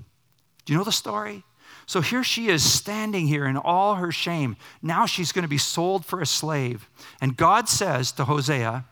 Do 0.66 0.74
you 0.74 0.78
know 0.78 0.86
the 0.86 0.92
story? 0.92 1.44
So 1.86 2.02
here 2.02 2.24
she 2.24 2.50
is 2.50 2.64
standing 2.64 3.28
here 3.28 3.46
in 3.46 3.58
all 3.58 3.96
her 3.96 4.12
shame. 4.12 4.58
Now 4.82 5.08
she's 5.08 5.32
going 5.32 5.44
to 5.44 5.50
be 5.50 5.58
sold 5.58 6.06
for 6.06 6.22
a 6.22 6.26
slave. 6.26 6.88
And 7.20 7.36
God 7.36 7.68
says 7.68 8.12
to 8.14 8.26
Hosea, 8.26 8.86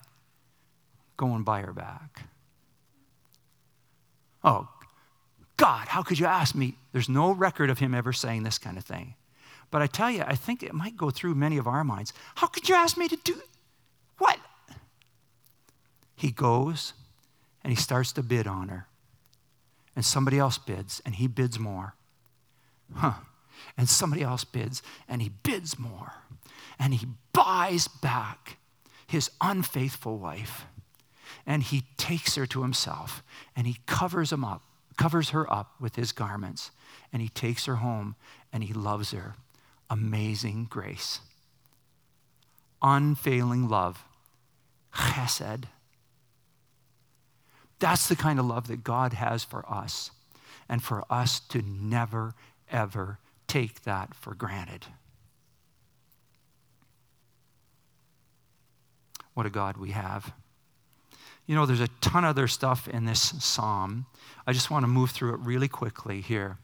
Go 1.15 1.33
and 1.35 1.43
buy 1.43 1.61
her 1.61 1.73
back. 1.73 2.23
Oh, 4.43 4.67
God, 5.57 5.87
how 5.87 6.03
could 6.03 6.19
you 6.19 6.27
ask 6.27 6.55
me? 6.55 6.75
There's 6.97 7.07
no 7.07 7.31
record 7.31 7.69
of 7.69 7.77
him 7.77 7.93
ever 7.93 8.11
saying 8.11 8.41
this 8.41 8.57
kind 8.57 8.75
of 8.75 8.83
thing. 8.83 9.13
But 9.69 9.83
I 9.83 9.85
tell 9.85 10.09
you, 10.09 10.23
I 10.25 10.33
think 10.33 10.63
it 10.63 10.73
might 10.73 10.97
go 10.97 11.11
through 11.11 11.35
many 11.35 11.59
of 11.59 11.67
our 11.67 11.83
minds. 11.83 12.11
How 12.33 12.47
could 12.47 12.67
you 12.67 12.73
ask 12.73 12.97
me 12.97 13.07
to 13.07 13.15
do 13.23 13.39
what? 14.17 14.39
He 16.15 16.31
goes 16.31 16.93
and 17.63 17.71
he 17.71 17.79
starts 17.79 18.11
to 18.13 18.23
bid 18.23 18.47
on 18.47 18.69
her. 18.69 18.87
And 19.95 20.03
somebody 20.03 20.39
else 20.39 20.57
bids, 20.57 20.99
and 21.05 21.13
he 21.13 21.27
bids 21.27 21.59
more. 21.59 21.93
Huh. 22.95 23.13
And 23.77 23.87
somebody 23.87 24.23
else 24.23 24.43
bids, 24.43 24.81
and 25.07 25.21
he 25.21 25.29
bids 25.29 25.77
more. 25.77 26.13
And 26.79 26.95
he 26.95 27.05
buys 27.31 27.87
back 27.87 28.57
his 29.05 29.29
unfaithful 29.39 30.17
wife. 30.17 30.65
And 31.45 31.61
he 31.61 31.83
takes 31.95 32.33
her 32.33 32.47
to 32.47 32.63
himself, 32.63 33.21
and 33.55 33.67
he 33.67 33.77
covers 33.85 34.31
him 34.31 34.43
up, 34.43 34.63
covers 34.97 35.29
her 35.29 35.51
up 35.51 35.75
with 35.79 35.95
his 35.95 36.11
garments, 36.11 36.71
and 37.13 37.21
he 37.21 37.29
takes 37.29 37.65
her 37.65 37.75
home, 37.75 38.15
and 38.51 38.63
he 38.63 38.73
loves 38.73 39.11
her. 39.11 39.35
Amazing 39.89 40.67
grace. 40.69 41.19
Unfailing 42.81 43.69
love. 43.69 44.03
Chesed. 44.93 45.65
That's 47.79 48.07
the 48.07 48.15
kind 48.15 48.39
of 48.39 48.45
love 48.45 48.67
that 48.67 48.83
God 48.83 49.13
has 49.13 49.43
for 49.43 49.63
us, 49.71 50.11
and 50.67 50.83
for 50.83 51.03
us 51.09 51.39
to 51.49 51.61
never, 51.61 52.33
ever 52.71 53.19
take 53.47 53.83
that 53.83 54.15
for 54.15 54.33
granted. 54.33 54.87
What 59.33 59.45
a 59.45 59.51
God 59.51 59.77
we 59.77 59.91
have. 59.91 60.33
You 61.47 61.55
know, 61.55 61.65
there's 61.65 61.81
a 61.81 61.87
ton 62.01 62.23
of 62.23 62.31
other 62.31 62.47
stuff 62.47 62.87
in 62.87 63.05
this 63.05 63.33
psalm. 63.43 64.05
I 64.45 64.53
just 64.53 64.69
want 64.69 64.83
to 64.83 64.87
move 64.87 65.11
through 65.11 65.33
it 65.33 65.39
really 65.39 65.67
quickly 65.67 66.21
here. 66.21 66.57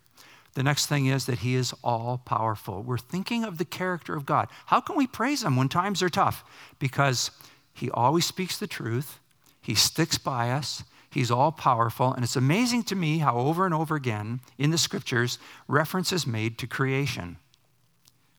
The 0.53 0.63
next 0.63 0.85
thing 0.85 1.07
is 1.07 1.25
that 1.25 1.39
he 1.39 1.55
is 1.55 1.73
all 1.83 2.21
powerful. 2.23 2.83
We're 2.83 2.99
thinking 2.99 3.43
of 3.43 3.57
the 3.57 3.65
character 3.65 4.15
of 4.15 4.25
God. 4.25 4.49
How 4.67 4.79
can 4.81 4.95
we 4.95 5.07
praise 5.07 5.43
him 5.43 5.55
when 5.55 5.69
times 5.69 6.03
are 6.03 6.09
tough? 6.09 6.43
Because 6.77 7.31
he 7.73 7.89
always 7.89 8.25
speaks 8.25 8.57
the 8.59 8.67
truth, 8.67 9.19
he 9.61 9.73
sticks 9.73 10.19
by 10.19 10.51
us, 10.51 10.83
He's 11.13 11.29
all 11.29 11.51
powerful. 11.51 12.11
And 12.11 12.23
it's 12.23 12.35
amazing 12.35 12.83
to 12.85 12.95
me 12.95 13.19
how 13.19 13.37
over 13.37 13.65
and 13.65 13.73
over 13.73 13.95
again 13.95 14.39
in 14.57 14.71
the 14.71 14.79
scriptures, 14.79 15.37
reference 15.67 16.11
is 16.11 16.25
made 16.25 16.57
to 16.57 16.67
creation 16.67 17.37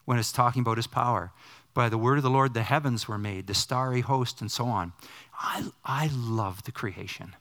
when 0.07 0.19
it's 0.19 0.33
talking 0.33 0.61
about 0.63 0.77
his 0.77 0.89
power. 0.89 1.31
By 1.75 1.89
the 1.89 1.99
word 1.99 2.19
of 2.19 2.23
the 2.23 2.31
Lord, 2.31 2.55
the 2.55 2.63
heavens 2.63 3.09
were 3.09 3.19
made, 3.19 3.49
the 3.49 3.55
starry 3.55 4.01
host, 4.01 4.41
and 4.41 4.51
so 4.51 4.67
on. 4.67 4.93
I, 5.39 5.67
I 5.85 6.09
love 6.15 6.63
the 6.63 6.73
creation. 6.73 7.35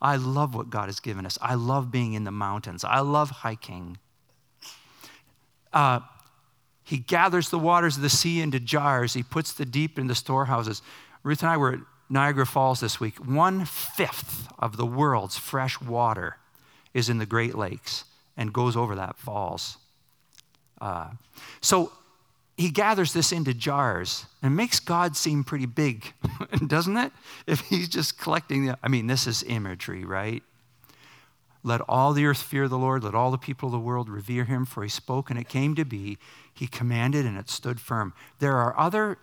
I 0.00 0.16
love 0.16 0.54
what 0.54 0.70
God 0.70 0.86
has 0.86 1.00
given 1.00 1.26
us. 1.26 1.36
I 1.42 1.54
love 1.54 1.90
being 1.90 2.14
in 2.14 2.24
the 2.24 2.30
mountains. 2.30 2.84
I 2.84 3.00
love 3.00 3.30
hiking. 3.30 3.98
Uh, 5.72 6.00
he 6.84 6.98
gathers 6.98 7.50
the 7.50 7.58
waters 7.58 7.96
of 7.96 8.02
the 8.02 8.08
sea 8.08 8.40
into 8.40 8.60
jars. 8.60 9.14
He 9.14 9.22
puts 9.22 9.52
the 9.52 9.64
deep 9.64 9.98
into 9.98 10.14
storehouses. 10.14 10.82
Ruth 11.22 11.42
and 11.42 11.50
I 11.50 11.56
were 11.56 11.72
at 11.72 11.78
Niagara 12.10 12.46
Falls 12.46 12.80
this 12.80 13.00
week. 13.00 13.16
One 13.18 13.64
fifth 13.64 14.48
of 14.58 14.76
the 14.76 14.86
world's 14.86 15.38
fresh 15.38 15.80
water 15.80 16.36
is 16.92 17.08
in 17.08 17.18
the 17.18 17.26
Great 17.26 17.54
Lakes 17.54 18.04
and 18.36 18.52
goes 18.52 18.76
over 18.76 18.94
that 18.96 19.16
falls. 19.16 19.78
Uh, 20.80 21.10
so 21.60 21.92
he 22.56 22.70
gathers 22.70 23.12
this 23.12 23.32
into 23.32 23.54
jars 23.54 24.26
and 24.42 24.54
makes 24.54 24.78
God 24.78 25.16
seem 25.16 25.44
pretty 25.44 25.66
big, 25.66 26.12
doesn't 26.66 26.96
it? 26.96 27.12
If 27.46 27.60
he's 27.60 27.88
just 27.88 28.18
collecting 28.18 28.66
the, 28.66 28.78
I 28.82 28.88
mean, 28.88 29.06
this 29.06 29.26
is 29.26 29.42
imagery, 29.42 30.04
right? 30.04 30.42
Let 31.64 31.80
all 31.88 32.12
the 32.12 32.26
earth 32.26 32.42
fear 32.42 32.68
the 32.68 32.78
Lord. 32.78 33.04
Let 33.04 33.14
all 33.14 33.30
the 33.30 33.38
people 33.38 33.68
of 33.68 33.72
the 33.72 33.78
world 33.78 34.08
revere 34.08 34.44
him, 34.44 34.64
for 34.64 34.82
he 34.82 34.88
spoke 34.88 35.30
and 35.30 35.38
it 35.38 35.48
came 35.48 35.74
to 35.76 35.84
be. 35.84 36.18
He 36.52 36.66
commanded 36.66 37.24
and 37.24 37.38
it 37.38 37.48
stood 37.48 37.80
firm. 37.80 38.12
There 38.40 38.56
are 38.56 38.78
other 38.78 39.18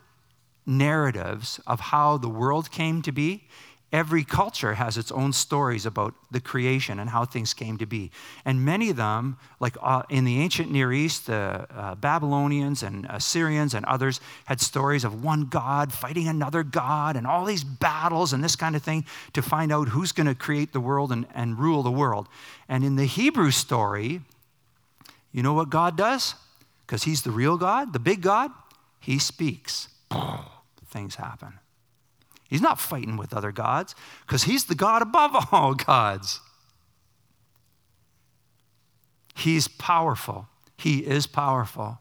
narratives 0.65 1.59
of 1.67 1.79
how 1.79 2.17
the 2.17 2.29
world 2.29 2.71
came 2.71 3.01
to 3.01 3.11
be. 3.11 3.47
Every 3.91 4.23
culture 4.23 4.75
has 4.75 4.97
its 4.97 5.11
own 5.11 5.33
stories 5.33 5.85
about 5.85 6.13
the 6.29 6.39
creation 6.39 6.99
and 6.99 7.09
how 7.09 7.25
things 7.25 7.55
came 7.55 7.77
to 7.79 7.87
be. 7.87 8.11
And 8.45 8.63
many 8.63 8.91
of 8.91 8.97
them, 8.97 9.37
like 9.59 9.75
uh, 9.81 10.03
in 10.09 10.25
the 10.25 10.39
ancient 10.39 10.71
Near 10.71 10.93
East, 10.93 11.25
the 11.25 11.65
uh, 11.73 11.95
Babylonians 11.95 12.83
and 12.83 13.07
Assyrians 13.09 13.73
and 13.73 13.83
others 13.85 14.21
had 14.45 14.61
stories 14.61 15.03
of 15.03 15.23
one 15.23 15.45
God 15.45 15.91
fighting 15.91 16.27
another 16.27 16.61
God 16.61 17.15
and 17.15 17.25
all 17.25 17.45
these 17.45 17.63
battles 17.63 18.31
and 18.31 18.43
this 18.43 18.55
kind 18.55 18.75
of 18.75 18.83
thing 18.83 19.05
to 19.33 19.41
find 19.41 19.71
out 19.71 19.89
who's 19.89 20.11
going 20.11 20.27
to 20.27 20.35
create 20.35 20.71
the 20.71 20.79
world 20.79 21.11
and, 21.11 21.25
and 21.33 21.57
rule 21.57 21.81
the 21.81 21.89
world. 21.89 22.27
And 22.67 22.83
in 22.83 22.95
the 22.95 23.05
Hebrew 23.05 23.49
story, 23.49 24.21
you 25.31 25.41
know 25.41 25.53
what 25.53 25.71
God 25.71 25.97
does? 25.97 26.35
Because 26.85 27.03
He's 27.03 27.23
the 27.23 27.31
real 27.31 27.57
God, 27.57 27.93
the 27.93 27.99
big 27.99 28.21
God? 28.21 28.51
He 28.99 29.17
speaks 29.17 29.87
things 30.89 31.15
happen. 31.15 31.53
He's 32.49 32.61
not 32.61 32.79
fighting 32.79 33.15
with 33.15 33.33
other 33.33 33.51
gods 33.51 33.93
because 34.25 34.43
he's 34.43 34.65
the 34.65 34.75
God 34.75 35.01
above 35.01 35.47
all 35.51 35.75
gods. 35.75 36.41
He's 39.35 39.67
powerful. 39.67 40.47
He 40.75 41.05
is 41.05 41.27
powerful. 41.27 41.99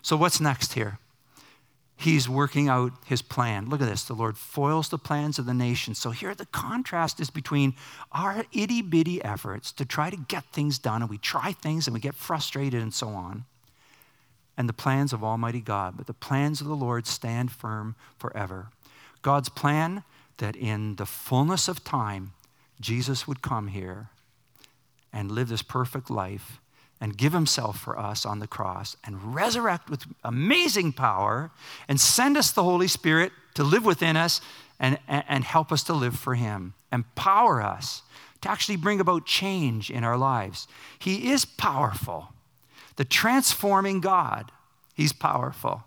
So, 0.00 0.16
what's 0.16 0.40
next 0.40 0.74
here? 0.74 0.98
He's 1.96 2.28
working 2.28 2.68
out 2.68 2.92
his 3.04 3.20
plan. 3.20 3.68
Look 3.68 3.82
at 3.82 3.88
this. 3.88 4.04
The 4.04 4.14
Lord 4.14 4.38
foils 4.38 4.88
the 4.88 4.96
plans 4.96 5.38
of 5.38 5.44
the 5.44 5.52
nation. 5.52 5.94
So, 5.94 6.10
here 6.12 6.34
the 6.34 6.46
contrast 6.46 7.20
is 7.20 7.28
between 7.28 7.74
our 8.12 8.46
itty 8.52 8.80
bitty 8.80 9.22
efforts 9.22 9.72
to 9.72 9.84
try 9.84 10.08
to 10.08 10.16
get 10.16 10.44
things 10.52 10.78
done, 10.78 11.02
and 11.02 11.10
we 11.10 11.18
try 11.18 11.52
things 11.52 11.86
and 11.86 11.92
we 11.92 12.00
get 12.00 12.14
frustrated 12.14 12.80
and 12.80 12.94
so 12.94 13.08
on, 13.08 13.44
and 14.56 14.68
the 14.68 14.72
plans 14.72 15.12
of 15.12 15.24
Almighty 15.24 15.60
God, 15.60 15.96
but 15.96 16.06
the 16.06 16.14
plans 16.14 16.60
of 16.60 16.68
the 16.68 16.76
Lord 16.76 17.06
stand 17.06 17.50
firm 17.50 17.96
forever. 18.18 18.68
God's 19.22 19.48
plan 19.48 20.04
that 20.38 20.56
in 20.56 20.96
the 20.96 21.06
fullness 21.06 21.68
of 21.68 21.84
time, 21.84 22.32
Jesus 22.80 23.28
would 23.28 23.42
come 23.42 23.68
here 23.68 24.08
and 25.12 25.30
live 25.30 25.48
this 25.48 25.62
perfect 25.62 26.10
life 26.10 26.60
and 27.00 27.16
give 27.16 27.32
himself 27.32 27.78
for 27.78 27.98
us 27.98 28.26
on 28.26 28.38
the 28.38 28.46
cross 28.46 28.96
and 29.04 29.34
resurrect 29.34 29.88
with 29.88 30.04
amazing 30.24 30.92
power 30.92 31.50
and 31.88 32.00
send 32.00 32.36
us 32.36 32.52
the 32.52 32.62
Holy 32.62 32.88
Spirit 32.88 33.32
to 33.54 33.64
live 33.64 33.84
within 33.84 34.16
us 34.16 34.40
and, 34.78 34.98
and 35.08 35.44
help 35.44 35.72
us 35.72 35.82
to 35.84 35.92
live 35.92 36.18
for 36.18 36.34
him, 36.34 36.74
empower 36.92 37.62
us 37.62 38.02
to 38.40 38.50
actually 38.50 38.76
bring 38.76 39.00
about 39.00 39.26
change 39.26 39.90
in 39.90 40.04
our 40.04 40.16
lives. 40.16 40.66
He 40.98 41.30
is 41.30 41.44
powerful 41.44 42.32
the 42.96 43.04
transforming 43.06 44.00
God. 44.00 44.52
He's 44.92 45.14
powerful. 45.14 45.84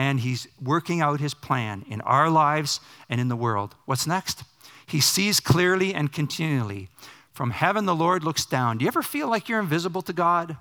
And 0.00 0.20
he's 0.20 0.48
working 0.58 1.02
out 1.02 1.20
his 1.20 1.34
plan 1.34 1.84
in 1.86 2.00
our 2.00 2.30
lives 2.30 2.80
and 3.10 3.20
in 3.20 3.28
the 3.28 3.36
world. 3.36 3.74
What's 3.84 4.06
next? 4.06 4.44
He 4.86 4.98
sees 4.98 5.40
clearly 5.40 5.92
and 5.92 6.10
continually. 6.10 6.88
From 7.34 7.50
heaven, 7.50 7.84
the 7.84 7.94
Lord 7.94 8.24
looks 8.24 8.46
down. 8.46 8.78
Do 8.78 8.84
you 8.86 8.88
ever 8.88 9.02
feel 9.02 9.28
like 9.28 9.46
you're 9.46 9.60
invisible 9.60 10.00
to 10.00 10.14
God? 10.14 10.56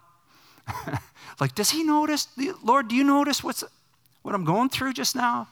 like, 1.39 1.55
does 1.55 1.69
he 1.69 1.85
notice? 1.85 2.27
Lord, 2.61 2.89
do 2.89 2.97
you 2.97 3.03
notice 3.05 3.41
what's, 3.41 3.63
what 4.23 4.35
I'm 4.35 4.43
going 4.43 4.67
through 4.67 4.91
just 4.91 5.15
now? 5.15 5.47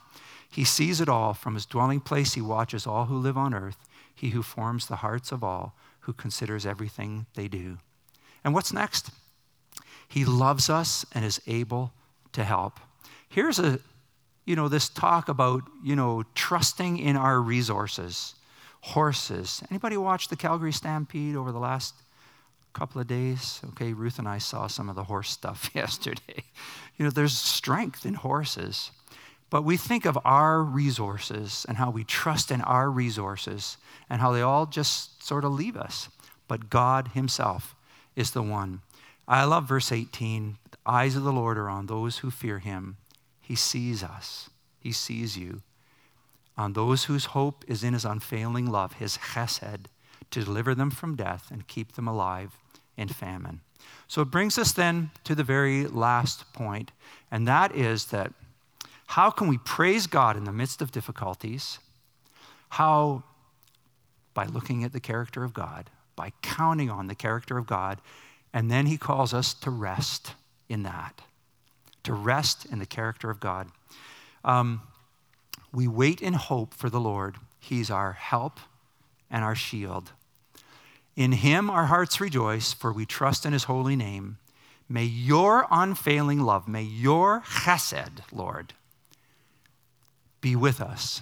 He 0.50 0.64
sees 0.64 1.00
it 1.00 1.08
all. 1.08 1.32
From 1.32 1.54
his 1.54 1.64
dwelling 1.64 2.00
place, 2.00 2.34
he 2.34 2.42
watches 2.42 2.86
all 2.86 3.06
who 3.06 3.16
live 3.16 3.38
on 3.38 3.54
earth, 3.54 3.78
he 4.14 4.30
who 4.30 4.42
forms 4.42 4.86
the 4.86 4.96
hearts 4.96 5.32
of 5.32 5.42
all, 5.42 5.74
who 6.00 6.12
considers 6.12 6.66
everything 6.66 7.24
they 7.36 7.48
do. 7.48 7.78
And 8.44 8.52
what's 8.52 8.70
next? 8.70 9.12
He 10.06 10.26
loves 10.26 10.68
us 10.68 11.06
and 11.14 11.24
is 11.24 11.40
able 11.46 11.94
to 12.32 12.44
help. 12.44 12.80
Here's 13.28 13.58
a, 13.58 13.78
you 14.44 14.56
know, 14.56 14.68
this 14.68 14.88
talk 14.88 15.28
about, 15.28 15.62
you 15.82 15.96
know, 15.96 16.24
trusting 16.34 16.98
in 16.98 17.16
our 17.16 17.40
resources. 17.40 18.34
Horses. 18.80 19.62
Anybody 19.70 19.96
watch 19.96 20.28
the 20.28 20.36
Calgary 20.36 20.72
Stampede 20.72 21.36
over 21.36 21.52
the 21.52 21.58
last 21.58 21.94
couple 22.72 23.00
of 23.00 23.06
days? 23.06 23.60
Okay, 23.70 23.92
Ruth 23.92 24.18
and 24.18 24.28
I 24.28 24.38
saw 24.38 24.66
some 24.66 24.88
of 24.88 24.94
the 24.94 25.04
horse 25.04 25.30
stuff 25.30 25.70
yesterday. 25.74 26.44
You 26.96 27.04
know, 27.04 27.10
there's 27.10 27.36
strength 27.36 28.06
in 28.06 28.14
horses. 28.14 28.92
But 29.50 29.64
we 29.64 29.76
think 29.76 30.04
of 30.04 30.18
our 30.24 30.62
resources 30.62 31.64
and 31.68 31.78
how 31.78 31.90
we 31.90 32.04
trust 32.04 32.50
in 32.50 32.60
our 32.60 32.90
resources 32.90 33.78
and 34.08 34.20
how 34.20 34.32
they 34.32 34.42
all 34.42 34.66
just 34.66 35.24
sort 35.24 35.44
of 35.44 35.52
leave 35.52 35.76
us. 35.76 36.08
But 36.46 36.70
God 36.70 37.08
Himself 37.14 37.74
is 38.14 38.30
the 38.30 38.42
one 38.42 38.82
I 39.28 39.44
love 39.44 39.68
verse 39.68 39.92
18. 39.92 40.56
The 40.70 40.78
eyes 40.86 41.14
of 41.14 41.22
the 41.22 41.32
Lord 41.32 41.58
are 41.58 41.68
on 41.68 41.86
those 41.86 42.18
who 42.18 42.30
fear 42.30 42.60
him. 42.60 42.96
He 43.48 43.54
sees 43.54 44.02
us, 44.02 44.50
he 44.78 44.92
sees 44.92 45.38
you. 45.38 45.62
On 46.56 46.72
those 46.72 47.04
whose 47.04 47.26
hope 47.26 47.64
is 47.66 47.82
in 47.82 47.94
his 47.94 48.04
unfailing 48.04 48.66
love, 48.66 48.94
his 48.94 49.16
chesed, 49.16 49.86
to 50.30 50.44
deliver 50.44 50.74
them 50.74 50.90
from 50.90 51.16
death 51.16 51.48
and 51.50 51.66
keep 51.66 51.92
them 51.92 52.06
alive 52.06 52.58
in 52.96 53.08
famine. 53.08 53.60
So 54.06 54.22
it 54.22 54.30
brings 54.30 54.58
us 54.58 54.72
then 54.72 55.10
to 55.24 55.34
the 55.34 55.44
very 55.44 55.86
last 55.86 56.52
point, 56.52 56.90
and 57.30 57.46
that 57.46 57.74
is 57.74 58.06
that 58.06 58.32
how 59.06 59.30
can 59.30 59.48
we 59.48 59.56
praise 59.58 60.06
God 60.06 60.36
in 60.36 60.44
the 60.44 60.52
midst 60.52 60.82
of 60.82 60.92
difficulties? 60.92 61.78
How? 62.70 63.22
By 64.34 64.44
looking 64.44 64.84
at 64.84 64.92
the 64.92 65.00
character 65.00 65.44
of 65.44 65.54
God, 65.54 65.88
by 66.16 66.32
counting 66.42 66.90
on 66.90 67.06
the 67.06 67.14
character 67.14 67.56
of 67.56 67.66
God 67.66 68.02
and 68.52 68.70
then 68.70 68.86
he 68.86 68.96
calls 68.96 69.34
us 69.34 69.54
to 69.54 69.70
rest 69.70 70.34
in 70.68 70.82
that, 70.82 71.22
to 72.08 72.14
rest 72.14 72.64
in 72.64 72.78
the 72.78 72.86
character 72.86 73.28
of 73.28 73.38
God. 73.38 73.68
Um, 74.42 74.80
we 75.74 75.86
wait 75.86 76.22
in 76.22 76.32
hope 76.32 76.72
for 76.72 76.88
the 76.88 76.98
Lord. 76.98 77.36
He's 77.60 77.90
our 77.90 78.12
help 78.12 78.60
and 79.30 79.44
our 79.44 79.54
shield. 79.54 80.12
In 81.16 81.32
him 81.32 81.68
our 81.68 81.84
hearts 81.84 82.18
rejoice, 82.18 82.72
for 82.72 82.94
we 82.94 83.04
trust 83.04 83.44
in 83.44 83.52
his 83.52 83.64
holy 83.64 83.94
name. 83.94 84.38
May 84.88 85.04
your 85.04 85.66
unfailing 85.70 86.40
love, 86.40 86.66
may 86.66 86.82
your 86.82 87.40
chesed, 87.40 88.20
Lord, 88.32 88.72
be 90.40 90.56
with 90.56 90.80
us, 90.80 91.20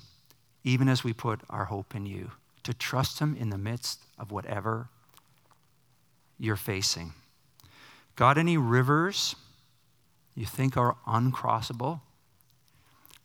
even 0.63 0.89
as 0.89 1.03
we 1.03 1.13
put 1.13 1.41
our 1.51 1.65
hope 1.65 1.97
in 1.97 2.07
you, 2.07 2.31
to 2.63 2.73
trust 2.73 3.19
Him 3.19 3.37
in 3.37 3.51
the 3.51 3.59
midst 3.59 4.05
of 4.21 4.31
whatever 4.31 4.89
you're 6.39 6.55
facing. 6.55 7.13
God, 8.15 8.39
any 8.39 8.57
rivers 8.57 9.35
you 10.37 10.47
think 10.47 10.77
are 10.77 10.97
uncrossable? 11.07 12.03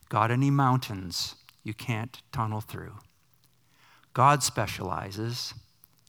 God, 0.10 0.32
any 0.32 0.50
mountains 0.50 1.36
you 1.64 1.74
can't 1.74 2.22
tunnel 2.32 2.62
through? 2.62 2.96
God 4.14 4.44
specializes 4.44 5.54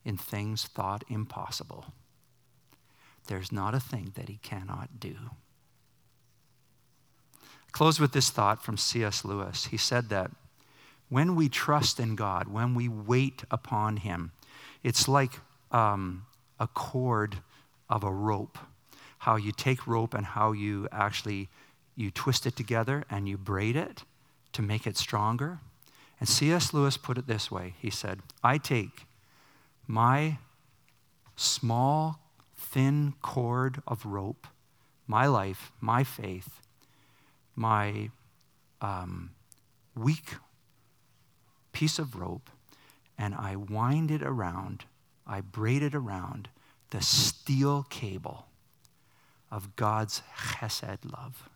in 0.05 0.17
things 0.17 0.65
thought 0.65 1.05
impossible. 1.09 1.87
There's 3.27 3.53
not 3.53 3.75
a 3.75 3.81
thing 3.81 4.13
that 4.15 4.29
he 4.29 4.39
cannot 4.43 4.99
do. 4.99 5.15
Close 7.71 8.01
with 8.01 8.13
this 8.13 8.31
thought 8.31 8.63
from 8.63 8.77
C.S. 8.77 9.25
Lewis. 9.25 9.67
He 9.67 9.77
said 9.77 10.09
that 10.11 10.31
when 11.09 11.35
we 11.35 11.49
trust 11.49 12.01
in 12.01 12.17
God, 12.17 12.49
when 12.49 12.75
we 12.75 12.89
wait 12.89 13.45
upon 13.51 13.99
him, 13.99 14.33
it's 14.83 15.09
like 15.09 15.41
um, 15.71 16.27
a 16.59 16.67
cord 16.67 17.39
of 17.89 18.03
a 18.03 18.11
rope. 18.11 18.59
How 19.23 19.37
you 19.37 19.53
take 19.53 19.87
rope 19.87 20.15
and 20.15 20.27
how 20.27 20.51
you 20.51 20.89
actually 20.91 21.49
you 21.95 22.11
twist 22.11 22.45
it 22.45 22.57
together 22.57 23.05
and 23.09 23.29
you 23.29 23.39
braid 23.39 23.77
it 23.77 24.03
to 24.53 24.63
make 24.63 24.85
it 24.85 24.97
stronger. 24.97 25.61
And 26.19 26.29
C.S. 26.29 26.75
Lewis 26.75 26.97
put 26.97 27.19
it 27.19 27.29
this 27.29 27.49
way. 27.49 27.75
He 27.79 27.89
said, 27.89 28.19
"I 28.43 28.59
take 28.59 29.07
my 29.87 30.39
small 31.37 32.19
thin 32.57 33.15
cord 33.23 33.81
of 33.87 34.05
rope, 34.05 34.49
my 35.07 35.27
life, 35.27 35.71
my 35.81 36.03
faith, 36.03 36.61
my 37.55 38.11
um, 38.81 39.31
weak 39.95 40.35
piece 41.71 42.01
of 42.01 42.17
rope, 42.17 42.51
and 43.17 43.37
I 43.37 43.55
wind 43.55 44.11
it 44.11 44.23
around, 44.25 44.85
I 45.29 45.43
braid 45.43 45.85
it 45.85 45.95
around 45.95 46.49
the 46.91 47.01
steel 47.01 47.87
cable 47.89 48.47
of 49.53 49.77
God's 49.77 50.23
chesed 50.35 50.99
love. 51.13 51.49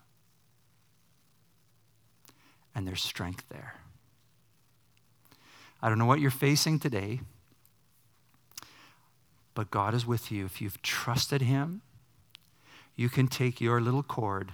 And 2.75 2.87
there's 2.87 3.01
strength 3.01 3.43
there. 3.49 3.73
I 5.81 5.89
don't 5.89 5.97
know 5.97 6.05
what 6.05 6.19
you're 6.19 6.29
facing 6.31 6.77
today. 6.79 7.21
But 9.55 9.71
God 9.71 9.95
is 9.95 10.05
with 10.05 10.31
you. 10.31 10.45
If 10.45 10.61
you've 10.61 10.79
trusted 10.83 11.41
Him, 11.41 11.81
you 12.95 13.09
can 13.09 13.27
take 13.27 13.59
your 13.59 13.81
little 13.81 14.03
cord, 14.03 14.51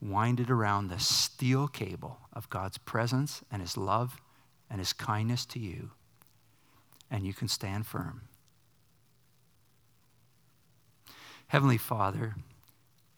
wind 0.00 0.38
it 0.38 0.48
around 0.48 0.86
the 0.86 1.00
steel 1.00 1.66
cable 1.66 2.18
of 2.32 2.48
God's 2.48 2.78
presence 2.78 3.42
and 3.50 3.60
His 3.60 3.76
love 3.76 4.20
and 4.70 4.78
His 4.78 4.92
kindness 4.92 5.44
to 5.46 5.58
you, 5.58 5.90
and 7.10 7.26
you 7.26 7.34
can 7.34 7.48
stand 7.48 7.86
firm. 7.86 8.22
Heavenly 11.48 11.78
Father, 11.78 12.36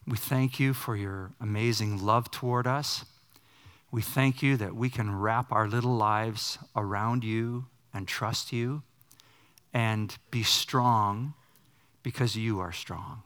we 0.08 0.16
thank 0.16 0.58
you 0.58 0.72
for 0.72 0.96
your 0.96 1.32
amazing 1.38 2.02
love 2.02 2.30
toward 2.30 2.66
us. 2.66 3.04
We 3.90 4.00
thank 4.00 4.42
you 4.42 4.56
that 4.56 4.74
we 4.74 4.88
can 4.88 5.18
wrap 5.18 5.52
our 5.52 5.68
little 5.68 5.96
lives 5.96 6.58
around 6.74 7.24
you 7.24 7.66
and 7.92 8.08
trust 8.08 8.52
you 8.52 8.82
and 9.74 10.16
be 10.30 10.42
strong 10.42 11.34
because 12.02 12.36
you 12.36 12.58
are 12.58 12.72
strong. 12.72 13.22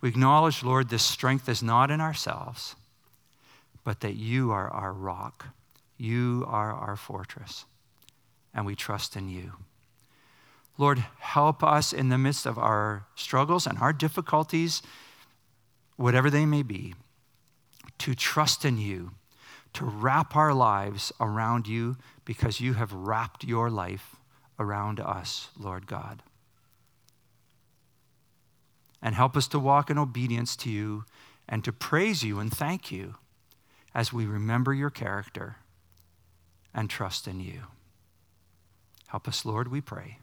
We 0.00 0.08
acknowledge, 0.08 0.64
Lord, 0.64 0.88
this 0.88 1.04
strength 1.04 1.48
is 1.48 1.62
not 1.62 1.90
in 1.90 2.00
ourselves, 2.00 2.74
but 3.84 4.00
that 4.00 4.16
you 4.16 4.50
are 4.50 4.68
our 4.68 4.92
rock. 4.92 5.46
You 5.96 6.44
are 6.48 6.72
our 6.72 6.96
fortress, 6.96 7.64
and 8.52 8.66
we 8.66 8.74
trust 8.74 9.14
in 9.14 9.28
you. 9.28 9.52
Lord, 10.76 11.04
help 11.20 11.62
us 11.62 11.92
in 11.92 12.08
the 12.08 12.18
midst 12.18 12.44
of 12.44 12.58
our 12.58 13.06
struggles 13.14 13.66
and 13.66 13.78
our 13.78 13.92
difficulties, 13.92 14.82
whatever 15.96 16.30
they 16.30 16.46
may 16.46 16.62
be, 16.62 16.94
to 17.98 18.14
trust 18.14 18.64
in 18.64 18.78
you, 18.78 19.12
to 19.72 19.84
wrap 19.84 20.36
our 20.36 20.54
lives 20.54 21.12
around 21.20 21.66
you 21.66 21.96
because 22.24 22.60
you 22.60 22.74
have 22.74 22.92
wrapped 22.92 23.44
your 23.44 23.70
life 23.70 24.16
around 24.58 25.00
us, 25.00 25.48
Lord 25.58 25.86
God. 25.86 26.22
And 29.02 29.14
help 29.14 29.36
us 29.36 29.48
to 29.48 29.58
walk 29.58 29.90
in 29.90 29.98
obedience 29.98 30.56
to 30.56 30.70
you 30.70 31.04
and 31.48 31.62
to 31.64 31.72
praise 31.72 32.22
you 32.22 32.38
and 32.40 32.52
thank 32.52 32.90
you 32.90 33.16
as 33.94 34.12
we 34.12 34.24
remember 34.24 34.72
your 34.72 34.90
character 34.90 35.56
and 36.74 36.88
trust 36.88 37.28
in 37.28 37.40
you. 37.40 37.64
Help 39.08 39.28
us, 39.28 39.44
Lord, 39.44 39.68
we 39.68 39.80
pray. 39.80 40.18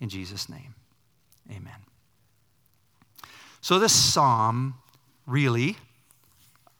In 0.00 0.08
Jesus' 0.08 0.48
name, 0.48 0.74
amen. 1.50 1.86
So, 3.60 3.78
this 3.78 3.92
psalm 3.92 4.74
really 5.30 5.76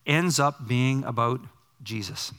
ends 0.06 0.40
up 0.40 0.66
being 0.66 1.04
about 1.04 1.40
Jesus, 1.82 2.32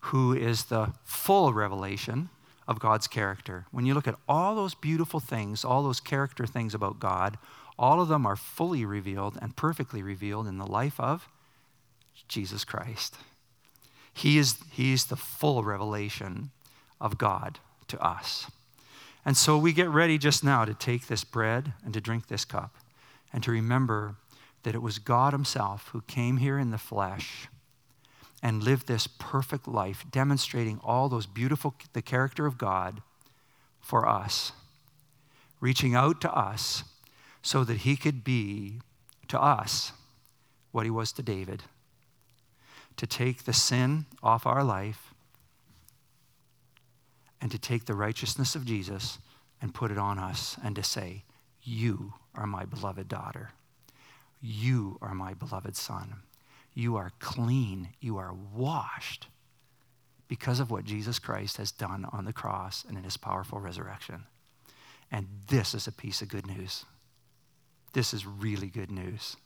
who 0.00 0.32
is 0.32 0.64
the 0.64 0.92
full 1.04 1.52
revelation 1.52 2.30
of 2.66 2.80
God's 2.80 3.06
character. 3.06 3.66
When 3.70 3.86
you 3.86 3.94
look 3.94 4.08
at 4.08 4.18
all 4.28 4.54
those 4.54 4.74
beautiful 4.74 5.20
things, 5.20 5.64
all 5.64 5.82
those 5.82 6.00
character 6.00 6.46
things 6.46 6.74
about 6.74 7.00
God, 7.00 7.38
all 7.78 8.00
of 8.00 8.08
them 8.08 8.26
are 8.26 8.36
fully 8.36 8.84
revealed 8.84 9.38
and 9.40 9.56
perfectly 9.56 10.02
revealed 10.02 10.46
in 10.46 10.58
the 10.58 10.66
life 10.66 10.98
of 10.98 11.28
Jesus 12.26 12.64
Christ. 12.64 13.16
He 14.12 14.36
is, 14.38 14.58
he 14.70 14.92
is 14.92 15.06
the 15.06 15.16
full 15.16 15.62
revelation 15.62 16.50
of 17.00 17.18
God 17.18 17.60
to 17.88 18.00
us. 18.00 18.50
And 19.24 19.36
so 19.36 19.56
we 19.58 19.72
get 19.72 19.88
ready 19.88 20.18
just 20.18 20.42
now 20.42 20.64
to 20.64 20.74
take 20.74 21.06
this 21.06 21.24
bread 21.24 21.72
and 21.84 21.94
to 21.94 22.00
drink 22.00 22.26
this 22.26 22.44
cup 22.44 22.74
and 23.32 23.42
to 23.44 23.50
remember 23.50 24.16
that 24.68 24.74
it 24.74 24.82
was 24.82 24.98
God 24.98 25.32
Himself 25.32 25.88
who 25.92 26.02
came 26.02 26.36
here 26.36 26.58
in 26.58 26.72
the 26.72 26.76
flesh 26.76 27.48
and 28.42 28.62
lived 28.62 28.86
this 28.86 29.06
perfect 29.06 29.66
life, 29.66 30.04
demonstrating 30.10 30.78
all 30.84 31.08
those 31.08 31.24
beautiful, 31.24 31.74
the 31.94 32.02
character 32.02 32.44
of 32.44 32.58
God 32.58 33.00
for 33.80 34.06
us, 34.06 34.52
reaching 35.58 35.94
out 35.94 36.20
to 36.20 36.30
us 36.30 36.84
so 37.40 37.64
that 37.64 37.78
he 37.78 37.96
could 37.96 38.22
be 38.22 38.82
to 39.28 39.40
us 39.40 39.92
what 40.70 40.84
he 40.84 40.90
was 40.90 41.12
to 41.12 41.22
David 41.22 41.62
to 42.98 43.06
take 43.06 43.44
the 43.44 43.54
sin 43.54 44.04
off 44.22 44.44
our 44.44 44.62
life 44.62 45.14
and 47.40 47.50
to 47.50 47.58
take 47.58 47.86
the 47.86 47.94
righteousness 47.94 48.54
of 48.54 48.66
Jesus 48.66 49.18
and 49.62 49.72
put 49.72 49.90
it 49.90 49.96
on 49.96 50.18
us 50.18 50.58
and 50.62 50.76
to 50.76 50.82
say, 50.82 51.24
You 51.62 52.12
are 52.34 52.46
my 52.46 52.66
beloved 52.66 53.08
daughter. 53.08 53.52
You 54.40 54.98
are 55.00 55.14
my 55.14 55.34
beloved 55.34 55.76
son. 55.76 56.22
You 56.74 56.96
are 56.96 57.12
clean. 57.18 57.90
You 58.00 58.18
are 58.18 58.34
washed 58.54 59.26
because 60.28 60.60
of 60.60 60.70
what 60.70 60.84
Jesus 60.84 61.18
Christ 61.18 61.56
has 61.56 61.72
done 61.72 62.06
on 62.12 62.24
the 62.24 62.32
cross 62.32 62.84
and 62.86 62.96
in 62.96 63.04
his 63.04 63.16
powerful 63.16 63.58
resurrection. 63.58 64.24
And 65.10 65.26
this 65.48 65.74
is 65.74 65.86
a 65.86 65.92
piece 65.92 66.22
of 66.22 66.28
good 66.28 66.46
news. 66.46 66.84
This 67.94 68.12
is 68.12 68.26
really 68.26 68.68
good 68.68 68.90
news. 68.90 69.36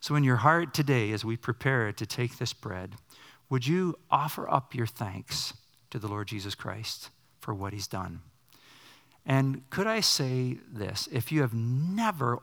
So, 0.00 0.14
in 0.14 0.24
your 0.24 0.36
heart 0.36 0.74
today, 0.74 1.12
as 1.12 1.24
we 1.24 1.36
prepare 1.36 1.92
to 1.92 2.06
take 2.06 2.38
this 2.38 2.52
bread, 2.52 2.94
would 3.48 3.66
you 3.66 3.96
offer 4.10 4.48
up 4.50 4.74
your 4.74 4.86
thanks 4.86 5.54
to 5.90 5.98
the 5.98 6.08
Lord 6.08 6.28
Jesus 6.28 6.54
Christ 6.54 7.10
for 7.40 7.54
what 7.54 7.72
he's 7.72 7.86
done? 7.86 8.20
And 9.24 9.68
could 9.70 9.86
I 9.86 10.00
say 10.00 10.58
this? 10.70 11.08
If 11.12 11.32
you 11.32 11.40
have 11.42 11.54
never 11.54 12.38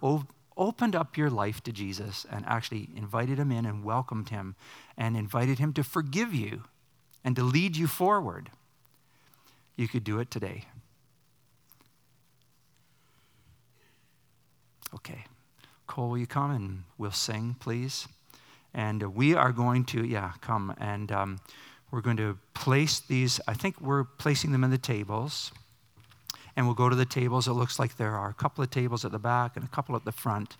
opened 0.57 0.95
up 0.95 1.17
your 1.17 1.29
life 1.29 1.61
to 1.63 1.71
Jesus 1.71 2.25
and 2.31 2.45
actually 2.45 2.89
invited 2.95 3.39
him 3.39 3.51
in 3.51 3.65
and 3.65 3.83
welcomed 3.83 4.29
him 4.29 4.55
and 4.97 5.17
invited 5.17 5.59
him 5.59 5.73
to 5.73 5.83
forgive 5.83 6.33
you 6.33 6.63
and 7.23 7.35
to 7.35 7.43
lead 7.43 7.75
you 7.75 7.87
forward, 7.87 8.51
you 9.75 9.87
could 9.87 10.03
do 10.03 10.19
it 10.19 10.31
today. 10.31 10.65
Okay. 14.93 15.25
Cole, 15.87 16.09
will 16.09 16.17
you 16.17 16.27
come 16.27 16.51
and 16.51 16.83
we'll 16.97 17.11
sing, 17.11 17.55
please? 17.59 18.07
And 18.73 19.15
we 19.15 19.33
are 19.33 19.51
going 19.51 19.85
to, 19.85 20.05
yeah, 20.05 20.33
come. 20.41 20.73
And 20.77 21.11
um, 21.11 21.39
we're 21.91 22.01
going 22.01 22.17
to 22.17 22.37
place 22.53 22.99
these, 22.99 23.39
I 23.47 23.53
think 23.53 23.79
we're 23.81 24.03
placing 24.03 24.51
them 24.51 24.63
in 24.63 24.71
the 24.71 24.77
tables 24.77 25.51
and 26.55 26.65
we'll 26.65 26.75
go 26.75 26.89
to 26.89 26.95
the 26.95 27.05
tables. 27.05 27.47
It 27.47 27.53
looks 27.53 27.79
like 27.79 27.97
there 27.97 28.15
are 28.15 28.29
a 28.29 28.33
couple 28.33 28.63
of 28.63 28.69
tables 28.69 29.03
at 29.05 29.11
the 29.11 29.19
back 29.19 29.55
and 29.55 29.65
a 29.65 29.67
couple 29.67 29.95
at 29.95 30.05
the 30.05 30.11
front. 30.11 30.57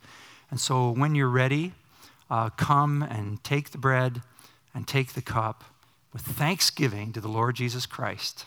And 0.52 0.60
so 0.60 0.92
when 0.92 1.16
you're 1.16 1.30
ready, 1.30 1.74
uh, 2.30 2.50
come 2.52 3.04
and 3.04 3.44
take 3.44 3.72
the 3.72 3.78
bread 3.78 4.22
and 4.74 4.88
take 4.88 5.14
the 5.14 5.22
cup 5.22 5.64
with 6.12 6.22
thanksgiving 6.22 7.12
to 7.14 7.22
the 7.22 7.28
Lord 7.28 7.56
Jesus 7.56 7.86
Christ. 7.86 8.46